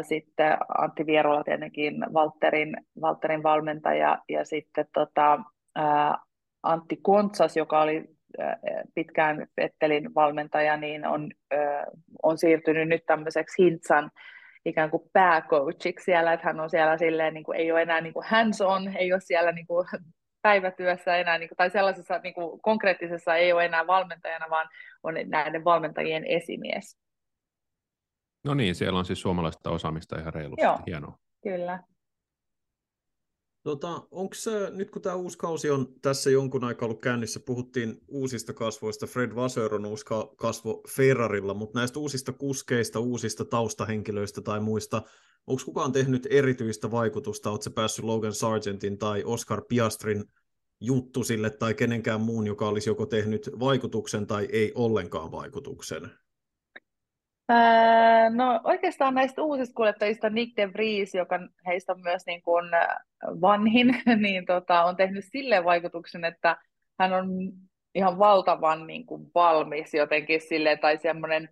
[0.03, 5.39] sitten Antti Vierola tietenkin Valterin, Valterin valmentaja ja sitten tota,
[6.63, 8.05] Antti Kontsas, joka oli
[8.39, 8.57] ää,
[8.95, 11.31] pitkään Vettelin valmentaja, niin on,
[12.23, 14.11] on siirtynyt nyt tämmöiseksi Hintsan
[14.65, 18.13] ikään kuin pääcoachiksi siellä, että hän on siellä silleen, niin kuin, ei ole enää niin
[18.13, 19.87] kuin hands on, ei ole siellä niin kuin
[20.43, 24.69] päivätyössä enää, niin kuin, tai sellaisessa niin kuin konkreettisessa ei ole enää valmentajana, vaan
[25.03, 27.06] on näiden valmentajien esimies.
[28.47, 30.65] No niin, siellä on siis suomalaista osaamista ihan reilusti.
[30.65, 31.19] Joo, Hienoa.
[31.43, 31.83] kyllä.
[33.63, 34.35] Tota, onko
[34.71, 39.35] nyt kun tämä uusi kausi on tässä jonkun aikaa ollut käynnissä, puhuttiin uusista kasvoista, Fred
[39.35, 40.05] Vasseur on uusi
[40.37, 45.03] kasvo Ferrarilla, mutta näistä uusista kuskeista, uusista taustahenkilöistä tai muista,
[45.47, 50.25] onko kukaan tehnyt erityistä vaikutusta, oletko päässyt Logan Sargentin tai Oscar Piastrin
[50.81, 56.11] juttu sille tai kenenkään muun, joka olisi joko tehnyt vaikutuksen tai ei ollenkaan vaikutuksen?
[58.31, 62.65] No oikeastaan näistä uusista kuljettajista Nick de Vries, joka heistä on myös niin kuin
[63.41, 66.57] vanhin, niin tota, on tehnyt sille vaikutuksen, että
[66.99, 67.29] hän on
[67.95, 71.49] ihan valtavan niin kuin valmis jotenkin sille tai semmoinen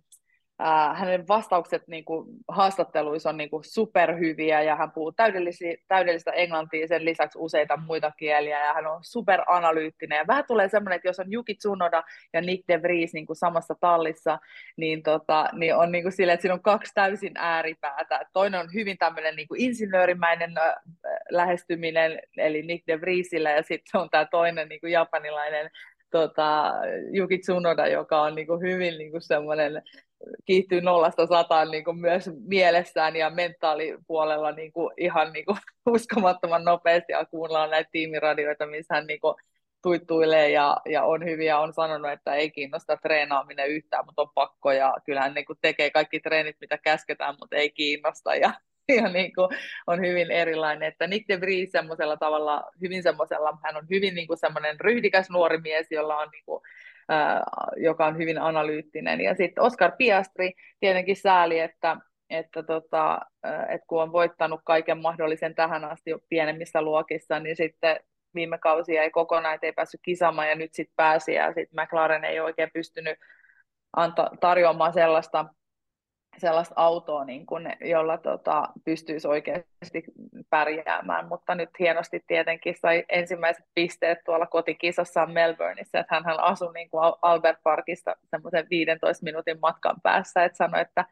[0.61, 5.11] äh, hänen vastaukset niin kuin, haastatteluissa on niin kuin, superhyviä ja hän puhuu
[5.87, 10.95] täydellistä englantia sen lisäksi useita muita kieliä ja hän on superanalyyttinen ja vähän tulee semmoinen,
[10.95, 14.39] että jos on Yuki Tsunoda ja Nick De Vries niin kuin samassa tallissa,
[14.77, 18.25] niin, tota, niin on niin kuin sille, että siinä on kaksi täysin ääripäätä.
[18.33, 20.73] Toinen on hyvin tämmöinen niin kuin insinöörimäinen äh,
[21.29, 25.71] lähestyminen, eli Nick De Vriesillä ja sitten on tämä toinen niin kuin japanilainen
[26.11, 26.73] tota,
[27.17, 29.81] Yuki Tsunoda, joka on niin kuin hyvin niin kuin semmoinen
[30.45, 35.57] kiihtyy nollasta sataan niin kuin myös mielessään ja mentaalipuolella niin kuin ihan niin kuin
[35.95, 39.35] uskomattoman nopeasti ja kuunnellaan näitä tiimiradioita, missä hän niin kuin
[39.81, 44.71] tuittuilee ja, ja on hyviä, on sanonut, että ei kiinnosta treenaaminen yhtään, mutta on pakko
[44.71, 48.35] ja kyllähän niin kuin tekee kaikki treenit, mitä käsketään, mutta ei kiinnosta.
[48.35, 48.53] Ja,
[49.01, 49.49] ja niin kuin
[49.87, 54.27] on hyvin erilainen, että Nick de Vries semmoisella tavalla, hyvin semmoisella, hän on hyvin niin
[54.27, 56.61] kuin semmoinen ryhdikäs nuori mies, jolla on niin kuin
[57.77, 59.21] joka on hyvin analyyttinen.
[59.21, 61.97] Ja sitten Oscar Piastri, tietenkin sääli, että,
[62.29, 63.19] että, tota,
[63.69, 67.99] että kun on voittanut kaiken mahdollisen tähän asti pienemmissä luokissa, niin sitten
[68.35, 72.39] viime kausia ei kokonaan, ei päässyt kisaamaan ja nyt sitten pääsi ja sitten McLaren ei
[72.39, 73.19] oikein pystynyt
[73.95, 75.45] anta, tarjoamaan sellaista
[76.37, 80.03] sellaista autoa, niin kun, jolla tota, pystyisi oikeasti
[80.49, 86.89] pärjäämään, mutta nyt hienosti tietenkin sai ensimmäiset pisteet tuolla kotikisassaan Melbourneissa, että hän asui niin
[86.89, 91.05] kuin Albert Parkista semmoisen 15 minuutin matkan päässä, että sanoi, että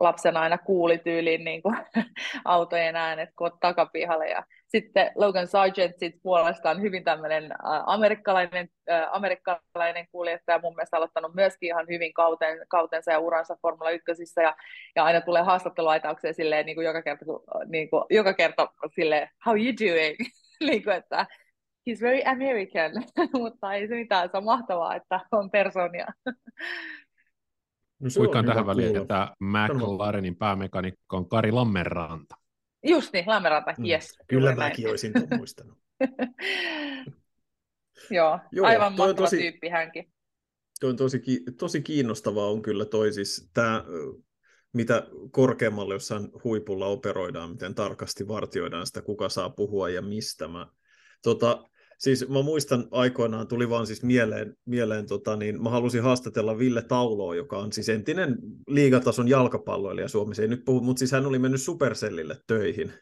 [0.00, 1.76] lapsena aina kuuli tyyliin niin kuin,
[2.44, 7.52] autojen äänet takapihalle ja sitten Logan Sargent sit puolestaan hyvin tämmöinen
[7.86, 13.90] amerikkalainen, äh, amerikkalainen kuljettaja, mun mielestä aloittanut myöskin ihan hyvin kauten, kautensa ja uransa Formula
[13.90, 14.02] 1
[14.42, 14.56] ja,
[14.96, 17.24] ja aina tulee haastatteluaitaukseen silleen niin kuin joka kerta,
[17.66, 20.16] niin kuin, joka kerta silleen, how you doing?
[20.70, 21.26] niin kuin, että
[21.90, 22.92] he's very American,
[23.42, 26.06] mutta ei se mitään, se on mahtavaa, että on persoonia.
[28.00, 32.34] No Kuikkaan tähän väliin, että McLarenin päämekanikko on Kari Lammenranta.
[32.82, 33.84] Just niin, Lammeranta, mm.
[33.84, 34.18] yes.
[34.28, 35.78] Kyllä mäkin olisin muistanut.
[38.10, 40.12] Joo, Joo, aivan mahtava tosi, tyyppi hänkin.
[40.80, 41.22] Toi on tosi,
[41.58, 43.84] tosi kiinnostavaa on kyllä toi siis tämä,
[44.72, 50.48] mitä korkeammalle jossain huipulla operoidaan, miten tarkasti vartioidaan sitä, kuka saa puhua ja mistä.
[50.48, 50.66] Mä,
[51.22, 51.64] tota,
[51.98, 56.82] Siis mä muistan aikoinaan, tuli vaan siis mieleen, mieleen tota, niin mä halusin haastatella Ville
[56.82, 61.38] Tauloa, joka on siis entinen liigatason jalkapalloilija Suomessa, ei nyt puhu, mutta siis hän oli
[61.38, 62.92] mennyt Supercellille töihin.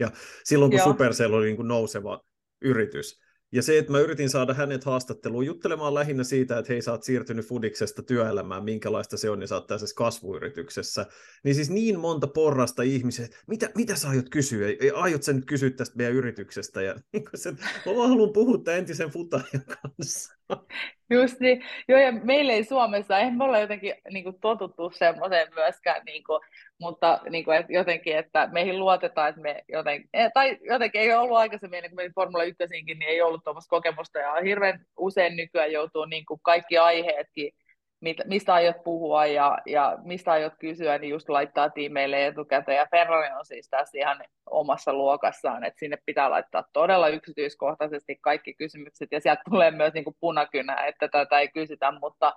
[0.00, 0.10] Ja
[0.44, 0.88] silloin kun Joo.
[0.88, 2.20] Supercell oli niin kuin nouseva
[2.62, 3.20] yritys,
[3.52, 7.02] ja se, että mä yritin saada hänet haastatteluun juttelemaan lähinnä siitä, että hei, sä oot
[7.02, 11.06] siirtynyt Fudiksesta työelämään, minkälaista se on, ja sä oot tässä kasvuyrityksessä.
[11.44, 14.68] Niin siis niin monta porrasta ihmisiä, että mitä, mitä sä aiot kysyä?
[14.94, 16.82] Aiot sä nyt kysyä tästä meidän yrityksestä?
[16.82, 20.37] Ja niin se, mä vaan haluan puhua entisen futajan kanssa.
[21.10, 21.64] Just niin.
[21.88, 26.24] Joo, ja meillä ei Suomessa, eihän me olla jotenkin niin kuin, totuttu semmoiseen myöskään, niin
[26.24, 26.40] kuin,
[26.80, 31.14] mutta niin kuin, että jotenkin, että meihin luotetaan, että me jotenkin, eh, tai jotenkin ei
[31.14, 35.36] ollut aikaisemmin, niin kun menin Formula 1 niin ei ollut tuommoista kokemusta, ja hirveän usein
[35.36, 37.52] nykyään joutuu niin kuin kaikki aiheetkin
[38.00, 42.76] mistä aiot puhua ja, ja mistä aiot kysyä, niin just laittaa tiimeille etukäteen.
[42.76, 48.54] Ja Ferrari on siis tässä ihan omassa luokassaan, että sinne pitää laittaa todella yksityiskohtaisesti kaikki
[48.54, 52.34] kysymykset, ja sieltä tulee myös niin kuin punakynä, että tätä ei kysytä, mutta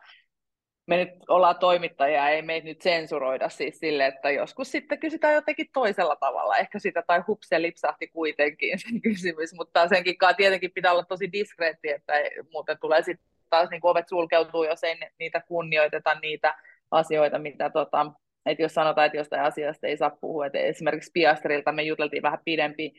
[0.88, 5.68] me nyt ollaan toimittajia, ei meitä nyt sensuroida siis sille, että joskus sitten kysytään jotenkin
[5.74, 11.04] toisella tavalla, ehkä sitä tai hupse lipsahti kuitenkin sen kysymys, mutta senkin tietenkin pitää olla
[11.04, 12.14] tosi diskreetti, että
[12.52, 16.56] muuten tulee sitten taas niin ovet sulkeutuu, jos ei niitä kunnioiteta niitä
[16.92, 18.12] asioita, mitä tota,
[18.46, 22.40] että jos sanotaan, että jostain asiasta ei saa puhua, että esimerkiksi Piastrilta me juteltiin vähän
[22.46, 22.94] pidempi,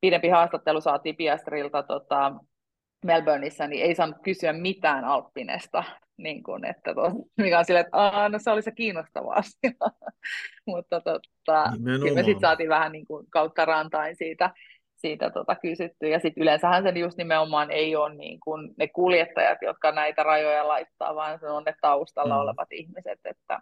[0.00, 2.32] pidempi haastattelu saatiin Piastrilta tota,
[3.04, 5.84] Melbourneissa, niin ei saanut kysyä mitään Alppinesta,
[6.16, 9.72] niin kuin, että to, mikä on silleen, että no se oli se kiinnostava asia,
[10.66, 14.50] mutta tota, kyllä me sitten saatiin vähän niin kuin kautta rantain siitä,
[15.02, 16.08] siitä tota kysytty.
[16.08, 20.68] Ja sitten yleensähän se just nimenomaan ei ole niin kuin ne kuljettajat, jotka näitä rajoja
[20.68, 22.40] laittaa, vaan se on ne taustalla mm.
[22.40, 23.20] olevat ihmiset.
[23.24, 23.60] Että,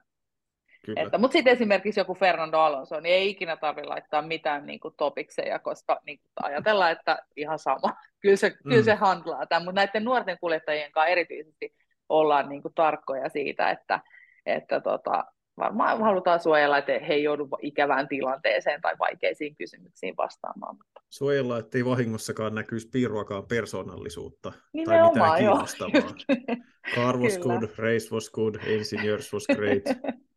[0.97, 4.95] että, mutta sitten esimerkiksi joku Fernando Alonso, niin ei ikinä tarvitse laittaa mitään niin kuin
[4.97, 7.95] topikseja, koska niin kuin ajatellaan, että ihan sama.
[8.23, 8.71] Kyllä se, mm.
[8.71, 11.75] kyllä se handlaa tämän, mutta näiden nuorten kuljettajien kanssa erityisesti
[12.09, 14.01] ollaan niin kuin tarkkoja siitä, että,
[14.47, 15.25] että tota,
[15.61, 20.77] varmaan halutaan suojella, että he ei joudu ikävään tilanteeseen tai vaikeisiin kysymyksiin vastaamaan.
[21.11, 26.15] Suojella, ettei vahingossakaan näkyisi piiruakaan persoonallisuutta Nimenomaan, tai mitään kiinnostavaa.
[26.97, 27.59] Car was Kyllä.
[27.59, 29.85] good, race was good, engineers was great.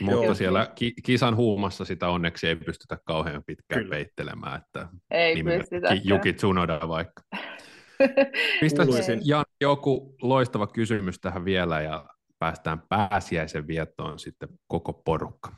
[0.00, 0.34] Mutta Joo.
[0.34, 3.90] siellä ki- kisan huumassa sitä onneksi ei pystytä kauhean pitkään Kyllä.
[3.90, 5.88] peittelemään, että ei pystytä.
[6.04, 7.22] Juki Tsunoda vaikka.
[8.60, 8.82] Pistä
[9.24, 12.06] Jan joku loistava kysymys tähän vielä ja
[12.44, 15.52] päästään pääsiäisen viettoon sitten koko porukka.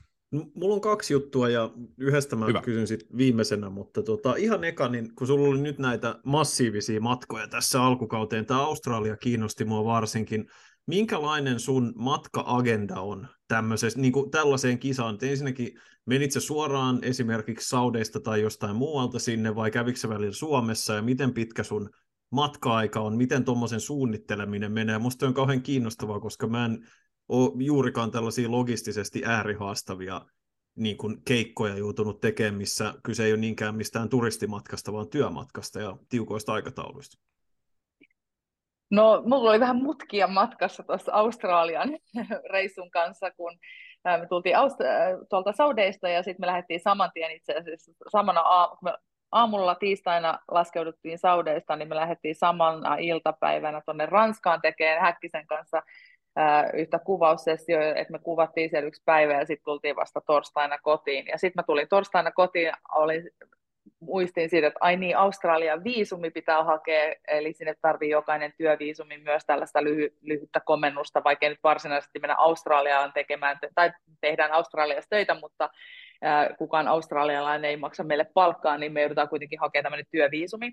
[0.54, 2.60] Mulla on kaksi juttua ja yhdestä mä Hyvä.
[2.60, 7.48] kysyn sitten viimeisenä, mutta tota, ihan eka, niin kun sulla oli nyt näitä massiivisia matkoja
[7.48, 10.46] tässä alkukauteen, tämä Australia kiinnosti mua varsinkin.
[10.86, 15.18] Minkälainen sun matka-agenda on tämmöisessä, niin kuin tällaiseen kisaan?
[15.22, 21.02] Ensinnäkin menit sä suoraan esimerkiksi Saudeista tai jostain muualta sinne vai kävikö välillä Suomessa ja
[21.02, 21.90] miten pitkä sun
[22.30, 24.98] matka-aika on, miten tuommoisen suunnitteleminen menee.
[24.98, 26.86] Musta on kauhean kiinnostavaa, koska mä en
[27.28, 30.20] ole juurikaan tällaisia logistisesti äärihaastavia
[30.76, 35.96] niin kuin keikkoja joutunut tekemään, missä kyse ei ole niinkään mistään turistimatkasta, vaan työmatkasta ja
[36.08, 37.18] tiukoista aikatauluista.
[38.90, 41.88] No, mulla oli vähän mutkia matkassa tuossa Australian
[42.52, 43.58] reissun kanssa, kun
[44.04, 48.96] me tultiin Aust- tuolta Saudeista ja sitten me lähdettiin saman tien itse asiassa samana aamuna,
[49.36, 55.82] aamulla tiistaina laskeuduttiin Saudeista, niin me lähdettiin samana iltapäivänä tuonne Ranskaan tekemään Häkkisen kanssa
[56.74, 61.26] yhtä kuvaussessioa, että me kuvattiin siellä yksi päivä ja sitten tultiin vasta torstaina kotiin.
[61.26, 63.30] Ja sitten mä tulin torstaina kotiin, olin,
[64.00, 69.44] muistin siitä, että ai niin, Australian viisumi pitää hakea, eli sinne tarvii jokainen työviisumi myös
[69.46, 75.70] tällaista lyhy- lyhyttä komennusta, vaikka nyt varsinaisesti mennä Australiaan tekemään, tai tehdään Australiassa töitä, mutta
[76.58, 80.72] kukaan australialainen ei maksa meille palkkaa, niin me joudutaan kuitenkin hakemaan tämmöinen työviisumi.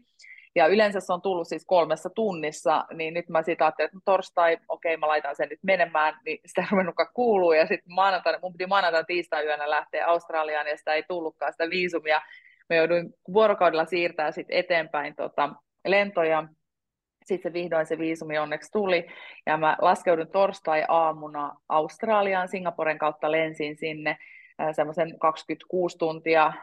[0.56, 4.02] Ja yleensä se on tullut siis kolmessa tunnissa, niin nyt mä siitä ajattelin, että no
[4.06, 7.54] torstai, okei, mä laitan sen nyt menemään, niin sitä ei ruvennutkaan kuuluu.
[7.54, 11.70] Ja sitten maanantaina, mun piti maanantaina tiistai yönä lähteä Australiaan, ja sitä ei tullutkaan sitä
[11.70, 12.22] viisumia.
[12.70, 15.50] Mä jouduin vuorokaudella siirtää sitten eteenpäin tota,
[15.86, 16.44] lentoja.
[17.26, 19.08] Sitten se vihdoin se viisumi onneksi tuli,
[19.46, 24.18] ja mä laskeudun torstai-aamuna Australiaan, Singaporen kautta lensin sinne,
[24.72, 26.54] semmoisen 26 tuntia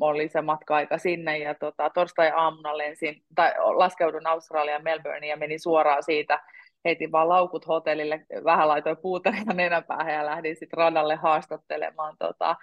[0.00, 6.02] oli se matka-aika sinne ja tota, torstai-aamuna lensin, tai laskeudun Australian Melbourneen ja menin suoraan
[6.02, 6.40] siitä,
[6.84, 12.56] heitin vaan laukut hotellille, vähän laitoin puuteria nenäpäähän ja lähdin sitten radalle haastattelemaan tota,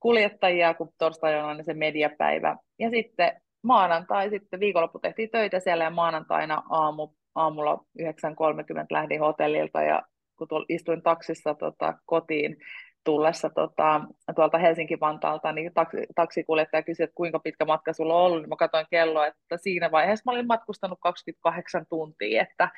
[0.00, 2.56] kuljettajia, kun torstai on se mediapäivä.
[2.78, 8.06] Ja sitten maanantai, sitten viikonloppu tehtiin töitä siellä ja maanantaina aamu, aamulla 9.30
[8.90, 10.02] lähdin hotellilta ja
[10.36, 12.56] kun tuol, istuin taksissa tota, kotiin,
[13.08, 14.00] tullessa tota,
[14.34, 18.56] tuolta Helsinki-Vantaalta, niin taksi, taksikuljettaja kysyi, että kuinka pitkä matka sulla on ollut, niin mä
[18.56, 22.68] katsoin kelloa, että siinä vaiheessa mä olin matkustanut 28 tuntia, että,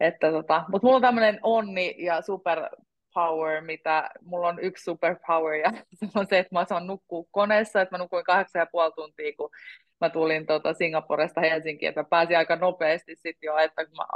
[0.00, 2.58] että tota, mutta mulla on tämmöinen onni ja super
[3.14, 7.80] power, mitä mulla on yksi superpower ja se on se, että mä saan nukkua koneessa,
[7.80, 9.50] että mä nukuin kahdeksan ja puoli tuntia, kun
[10.00, 14.06] mä tulin tota Singaporesta Helsinkiin, että mä pääsin aika nopeasti sitten jo, että kun mä,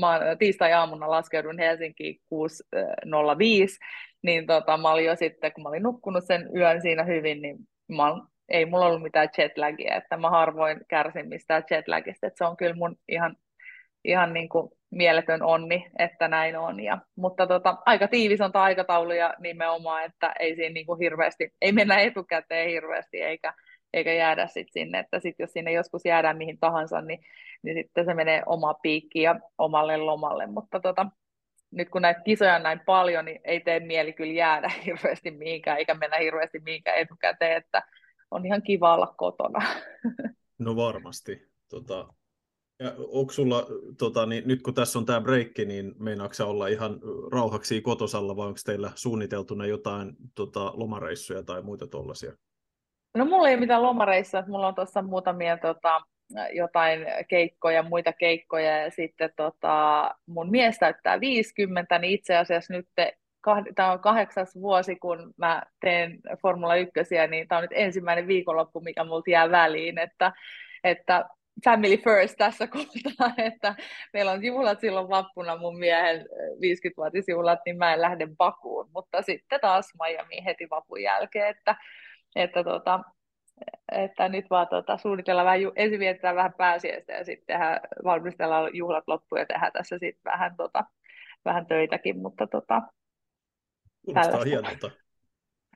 [0.00, 3.78] mä tiistai-aamuna laskeudun Helsinkiin 6.05,
[4.22, 7.56] niin tota, mä olin jo sitten, kun mä olin nukkunut sen yön siinä hyvin, niin
[7.88, 8.04] mä,
[8.48, 12.74] ei mulla ollut mitään jetlagia, että mä harvoin kärsin mistään jetlagista, että se on kyllä
[12.74, 13.36] mun ihan,
[14.04, 16.80] ihan niin kuin mieletön onni, että näin on.
[16.80, 20.98] Ja, mutta tota, aika tiivis on tämä aikataulu ja nimenomaan, että ei siinä niin kuin
[20.98, 23.54] hirveästi, ei mennä etukäteen hirveästi eikä,
[23.92, 27.20] eikä jäädä sit sinne, että sit jos sinne joskus jäädään mihin tahansa, niin,
[27.62, 31.06] niin sitten se menee oma piikki ja omalle lomalle, mutta tota,
[31.70, 35.78] nyt kun näitä kisoja on näin paljon, niin ei tee mieli kyllä jäädä hirveästi mihinkään,
[35.78, 37.82] eikä mennä hirveästi mihinkään etukäteen, että
[38.30, 39.60] on ihan kiva olla kotona.
[40.58, 41.50] No varmasti.
[41.68, 42.14] Tota,
[42.80, 43.66] ja onko sulla,
[43.98, 47.00] tota, niin nyt kun tässä on tämä breikki, niin meinaatko olla ihan
[47.32, 52.32] rauhaksi kotosalla vai onko teillä suunniteltuna jotain tota, lomareissuja tai muita tuollaisia?
[53.14, 56.00] No mulla ei ole mitään lomareissuja, mulla on tuossa muutamia tota,
[56.52, 62.86] jotain keikkoja, muita keikkoja ja sitten tota, mun mies täyttää 50, niin itse asiassa nyt
[63.74, 66.92] tämä on kahdeksas vuosi, kun mä teen Formula 1,
[67.30, 70.32] niin tämä on nyt ensimmäinen viikonloppu, mikä multa jää väliin, että,
[70.84, 71.24] että
[71.64, 73.74] family first tässä kohtaa, että
[74.12, 79.60] meillä on juhlat silloin vappuna mun miehen 50-vuotisjuhlat, niin mä en lähde Bakuun, mutta sitten
[79.60, 81.76] taas Miami heti vapun jälkeen, että,
[82.36, 83.00] että tota,
[83.92, 89.04] että nyt vaan tota, suunnitellaan vähän, ensin vietetään vähän pääsiäistä ja sitten tehdään, valmistellaan juhlat
[89.06, 90.84] loppuun ja tehdään tässä sitten vähän, tota,
[91.44, 92.82] vähän töitäkin, mutta tota,
[94.04, 94.90] Kuulostaa hienolta.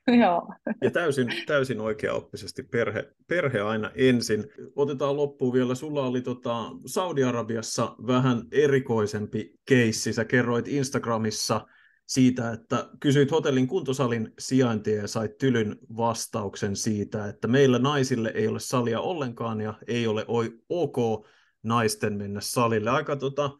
[0.21, 0.53] Joo.
[0.81, 4.45] Ja täysin, täysin oikeaoppisesti perhe, perhe aina ensin.
[4.75, 5.75] Otetaan loppuun vielä.
[5.75, 10.13] Sulla oli tota Saudi-Arabiassa vähän erikoisempi keissi.
[10.13, 11.67] Sä kerroit Instagramissa
[12.07, 18.47] siitä, että kysyit hotellin kuntosalin sijaintia ja sait tylyn vastauksen siitä, että meillä naisille ei
[18.47, 20.25] ole salia ollenkaan ja ei ole
[20.69, 21.27] ok
[21.63, 22.89] naisten mennä salille.
[22.89, 23.51] Aika tota,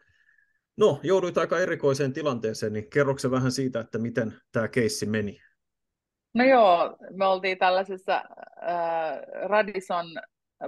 [0.77, 5.41] no, jouduit aika erikoiseen tilanteeseen, niin kerroksä vähän siitä, että miten tämä keissi meni?
[6.35, 9.19] No joo, me oltiin tällaisessa äh,
[9.49, 10.05] Radisson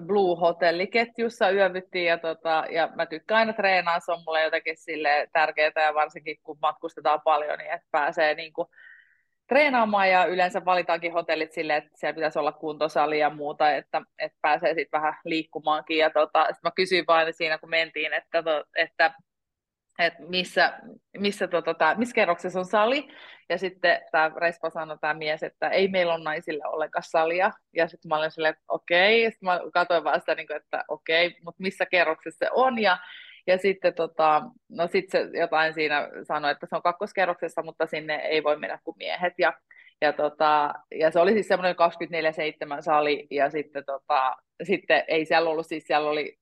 [0.06, 5.28] Blue Hotelliketjussa yövyttiin ja, tota, ja mä tykkään aina treenaa, se on mulle jotenkin sille
[5.34, 8.68] tärkeää ja varsinkin kun matkustetaan paljon, niin että pääsee niin kuin,
[9.48, 14.38] treenaamaan ja yleensä valitaankin hotellit sille, että siellä pitäisi olla kuntosali ja muuta, että, että
[14.42, 15.98] pääsee sitten vähän liikkumaankin.
[15.98, 18.44] Ja tota, sitten mä kysyin vain siinä, kun mentiin, että,
[18.76, 19.14] että
[20.00, 20.80] että missä,
[21.18, 23.08] missä, tota, tää, missä kerroksessa on sali.
[23.50, 27.52] Ja sitten tämä Respa sanoi, tämä mies, että ei meillä ole naisille ollenkaan salia.
[27.74, 29.32] Ja sitten mä olin silleen, että okei.
[29.32, 32.80] Sitten mä katsoin vaan sitä, niin kuin, että okei, mutta missä kerroksessa se on.
[32.82, 32.98] Ja,
[33.48, 38.16] ja sitten tota, no sit se jotain siinä sanoi, että se on kakkoskerroksessa, mutta sinne
[38.16, 39.34] ei voi mennä kuin miehet.
[39.38, 39.54] Ja,
[40.02, 41.76] ja, tota, ja se oli siis semmoinen
[42.80, 46.38] 24-7 sali, ja sitten, tota, sitten ei siellä ollut, siis siellä oli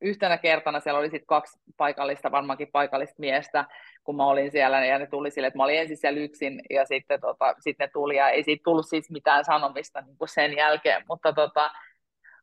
[0.00, 3.64] yhtenä kertana siellä oli sitten kaksi paikallista, varmaankin paikallista miestä,
[4.04, 6.86] kun mä olin siellä, ja ne tuli sille, että mä olin ensin siellä yksin, ja
[6.86, 10.56] sitten tota, sit ne tuli, ja ei siitä tullut siis mitään sanomista niin kuin sen
[10.56, 11.70] jälkeen, mutta, tota,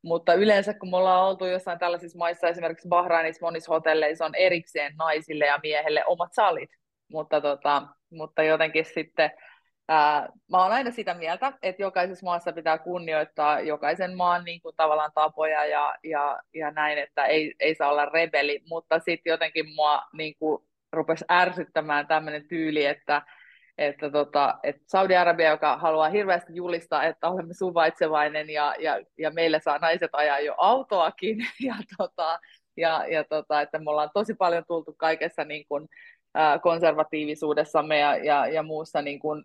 [0.04, 4.94] mutta yleensä kun me ollaan oltu jossain tällaisissa maissa, esimerkiksi Bahrainissa monissa hotelleissa on erikseen
[4.98, 6.70] naisille ja miehelle omat salit,
[7.12, 9.32] mutta, tota, mutta jotenkin sitten
[9.88, 14.76] Ää, mä oon aina sitä mieltä, että jokaisessa maassa pitää kunnioittaa jokaisen maan niin kuin,
[14.76, 19.74] tavallaan tapoja ja, ja, ja näin, että ei, ei saa olla rebeli, mutta sitten jotenkin
[19.76, 20.64] mua niin kuin,
[20.94, 23.22] rupesi ärsyttämään tämmöinen tyyli, että,
[23.78, 29.60] että, tota, että Saudi-Arabia, joka haluaa hirveästi julistaa, että olemme suvaitsevainen ja, ja, ja meille
[29.60, 31.38] saa naiset ajaa jo autoakin.
[31.66, 32.40] Ja, tota,
[32.78, 35.88] ja, ja tota, että me ollaan tosi paljon tultu kaikessa niin kuin,
[36.62, 39.44] konservatiivisuudessamme ja, ja, ja muussa niin kuin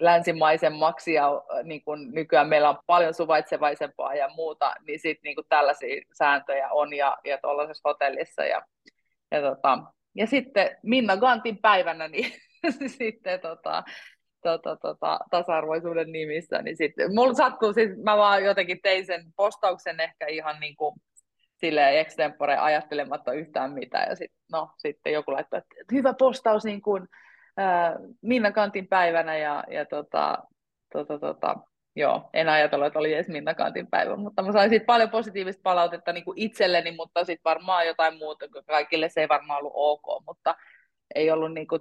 [0.00, 6.02] länsimaisemmaksi ja niin kun nykyään meillä on paljon suvaitsevaisempaa ja muuta, niin sitten niin tällaisia
[6.12, 8.44] sääntöjä on ja, ja tuollaisessa hotellissa.
[8.44, 8.62] Ja,
[9.30, 9.78] ja, tota,
[10.14, 12.32] ja sitten Minna Gantin päivänä, niin
[12.98, 13.82] sitten tota,
[14.42, 20.00] tota, tota, tasa-arvoisuuden nimissä, niin sitten mulla sattuu siis, mä vaan jotenkin tein sen postauksen
[20.00, 20.94] ehkä ihan niin kuin
[21.56, 26.82] sille extempore ajattelematta yhtään mitään, ja sit, no, sitten joku laittoi, että hyvä postaus niin
[26.82, 27.08] kuin,
[28.22, 30.38] Minna Kantin päivänä ja, ja tota,
[30.92, 31.56] tota, tota,
[31.96, 35.60] joo, en ajatellut, että oli edes Minna Kantin päivä, mutta mä sain siitä paljon positiivista
[35.62, 40.24] palautetta niin kuin itselleni, mutta sitten varmaan jotain muuta, kaikille se ei varmaan ollut ok,
[40.26, 40.54] mutta
[41.14, 41.80] ei ollut niin kuin,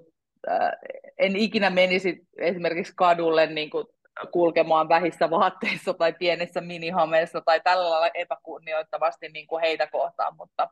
[0.49, 0.71] äh,
[1.17, 3.85] en ikinä menisi esimerkiksi kadulle niin kuin
[4.31, 10.69] kulkemaan vähissä vaatteissa tai pienessä minihameessa tai tällä lailla epäkunnioittavasti niin kuin heitä kohtaan, mutta,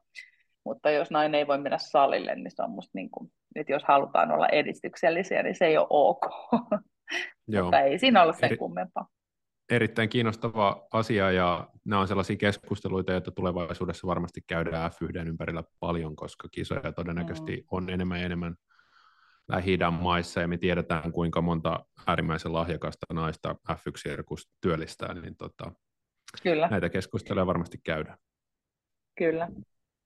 [0.63, 3.83] mutta jos nainen ei voi mennä salille, niin se on musta niin kuin, että jos
[3.87, 6.25] halutaan olla edistyksellisiä, niin se ei ole ok.
[7.47, 7.63] Joo.
[7.63, 9.07] Mutta ei siinä ollut sen Eri, kummempaa.
[9.69, 16.15] Erittäin kiinnostava asia ja nämä on sellaisia keskusteluita, joita tulevaisuudessa varmasti käydään F1 ympärillä paljon,
[16.15, 17.67] koska kisoja todennäköisesti mm.
[17.71, 18.55] on enemmän ja enemmän
[19.47, 25.71] lähi maissa ja me tiedetään kuinka monta äärimmäisen lahjakasta naista F1-sirkus työllistää, niin tota,
[26.43, 26.67] Kyllä.
[26.67, 28.17] näitä keskusteluja varmasti käydään.
[29.17, 29.47] Kyllä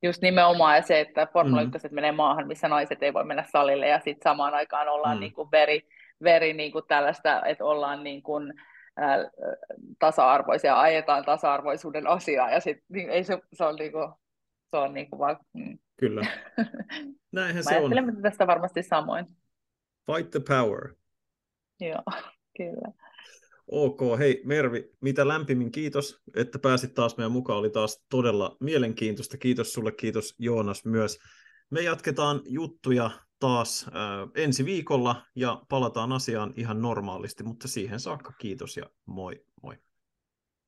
[0.02, 1.95] just nimenomaan ja se, että Formula 1 mm.
[1.95, 5.22] menee maahan, missä naiset ei voi mennä salille ja sitten samaan aikaan ollaan mm.
[5.22, 5.88] niin kuin veri,
[6.24, 8.54] veri niin kuin tällaista, että ollaan niin kuin,
[8.97, 9.18] ää,
[10.00, 14.12] tasa-arvoisia, ajetaan tasa-arvoisuuden asiaa ja sitten niin, ei se, se on niin kuin,
[14.72, 15.38] se on niin kuin vaan...
[15.54, 15.78] Mm.
[16.00, 16.22] Kyllä.
[17.32, 18.06] Näinhän se on.
[18.06, 19.26] Mä tästä varmasti samoin.
[20.12, 20.93] Fight the power.
[21.80, 22.04] Joo,
[22.58, 23.09] kyllä.
[23.72, 27.60] Ok, hei Mervi, mitä lämpimin kiitos, että pääsit taas meidän mukaan.
[27.60, 29.38] Oli taas todella mielenkiintoista.
[29.38, 31.20] Kiitos sulle, kiitos Joonas myös.
[31.70, 33.94] Me jatketaan juttuja taas äh,
[34.36, 39.46] ensi viikolla ja palataan asiaan ihan normaalisti, mutta siihen saakka kiitos ja moi.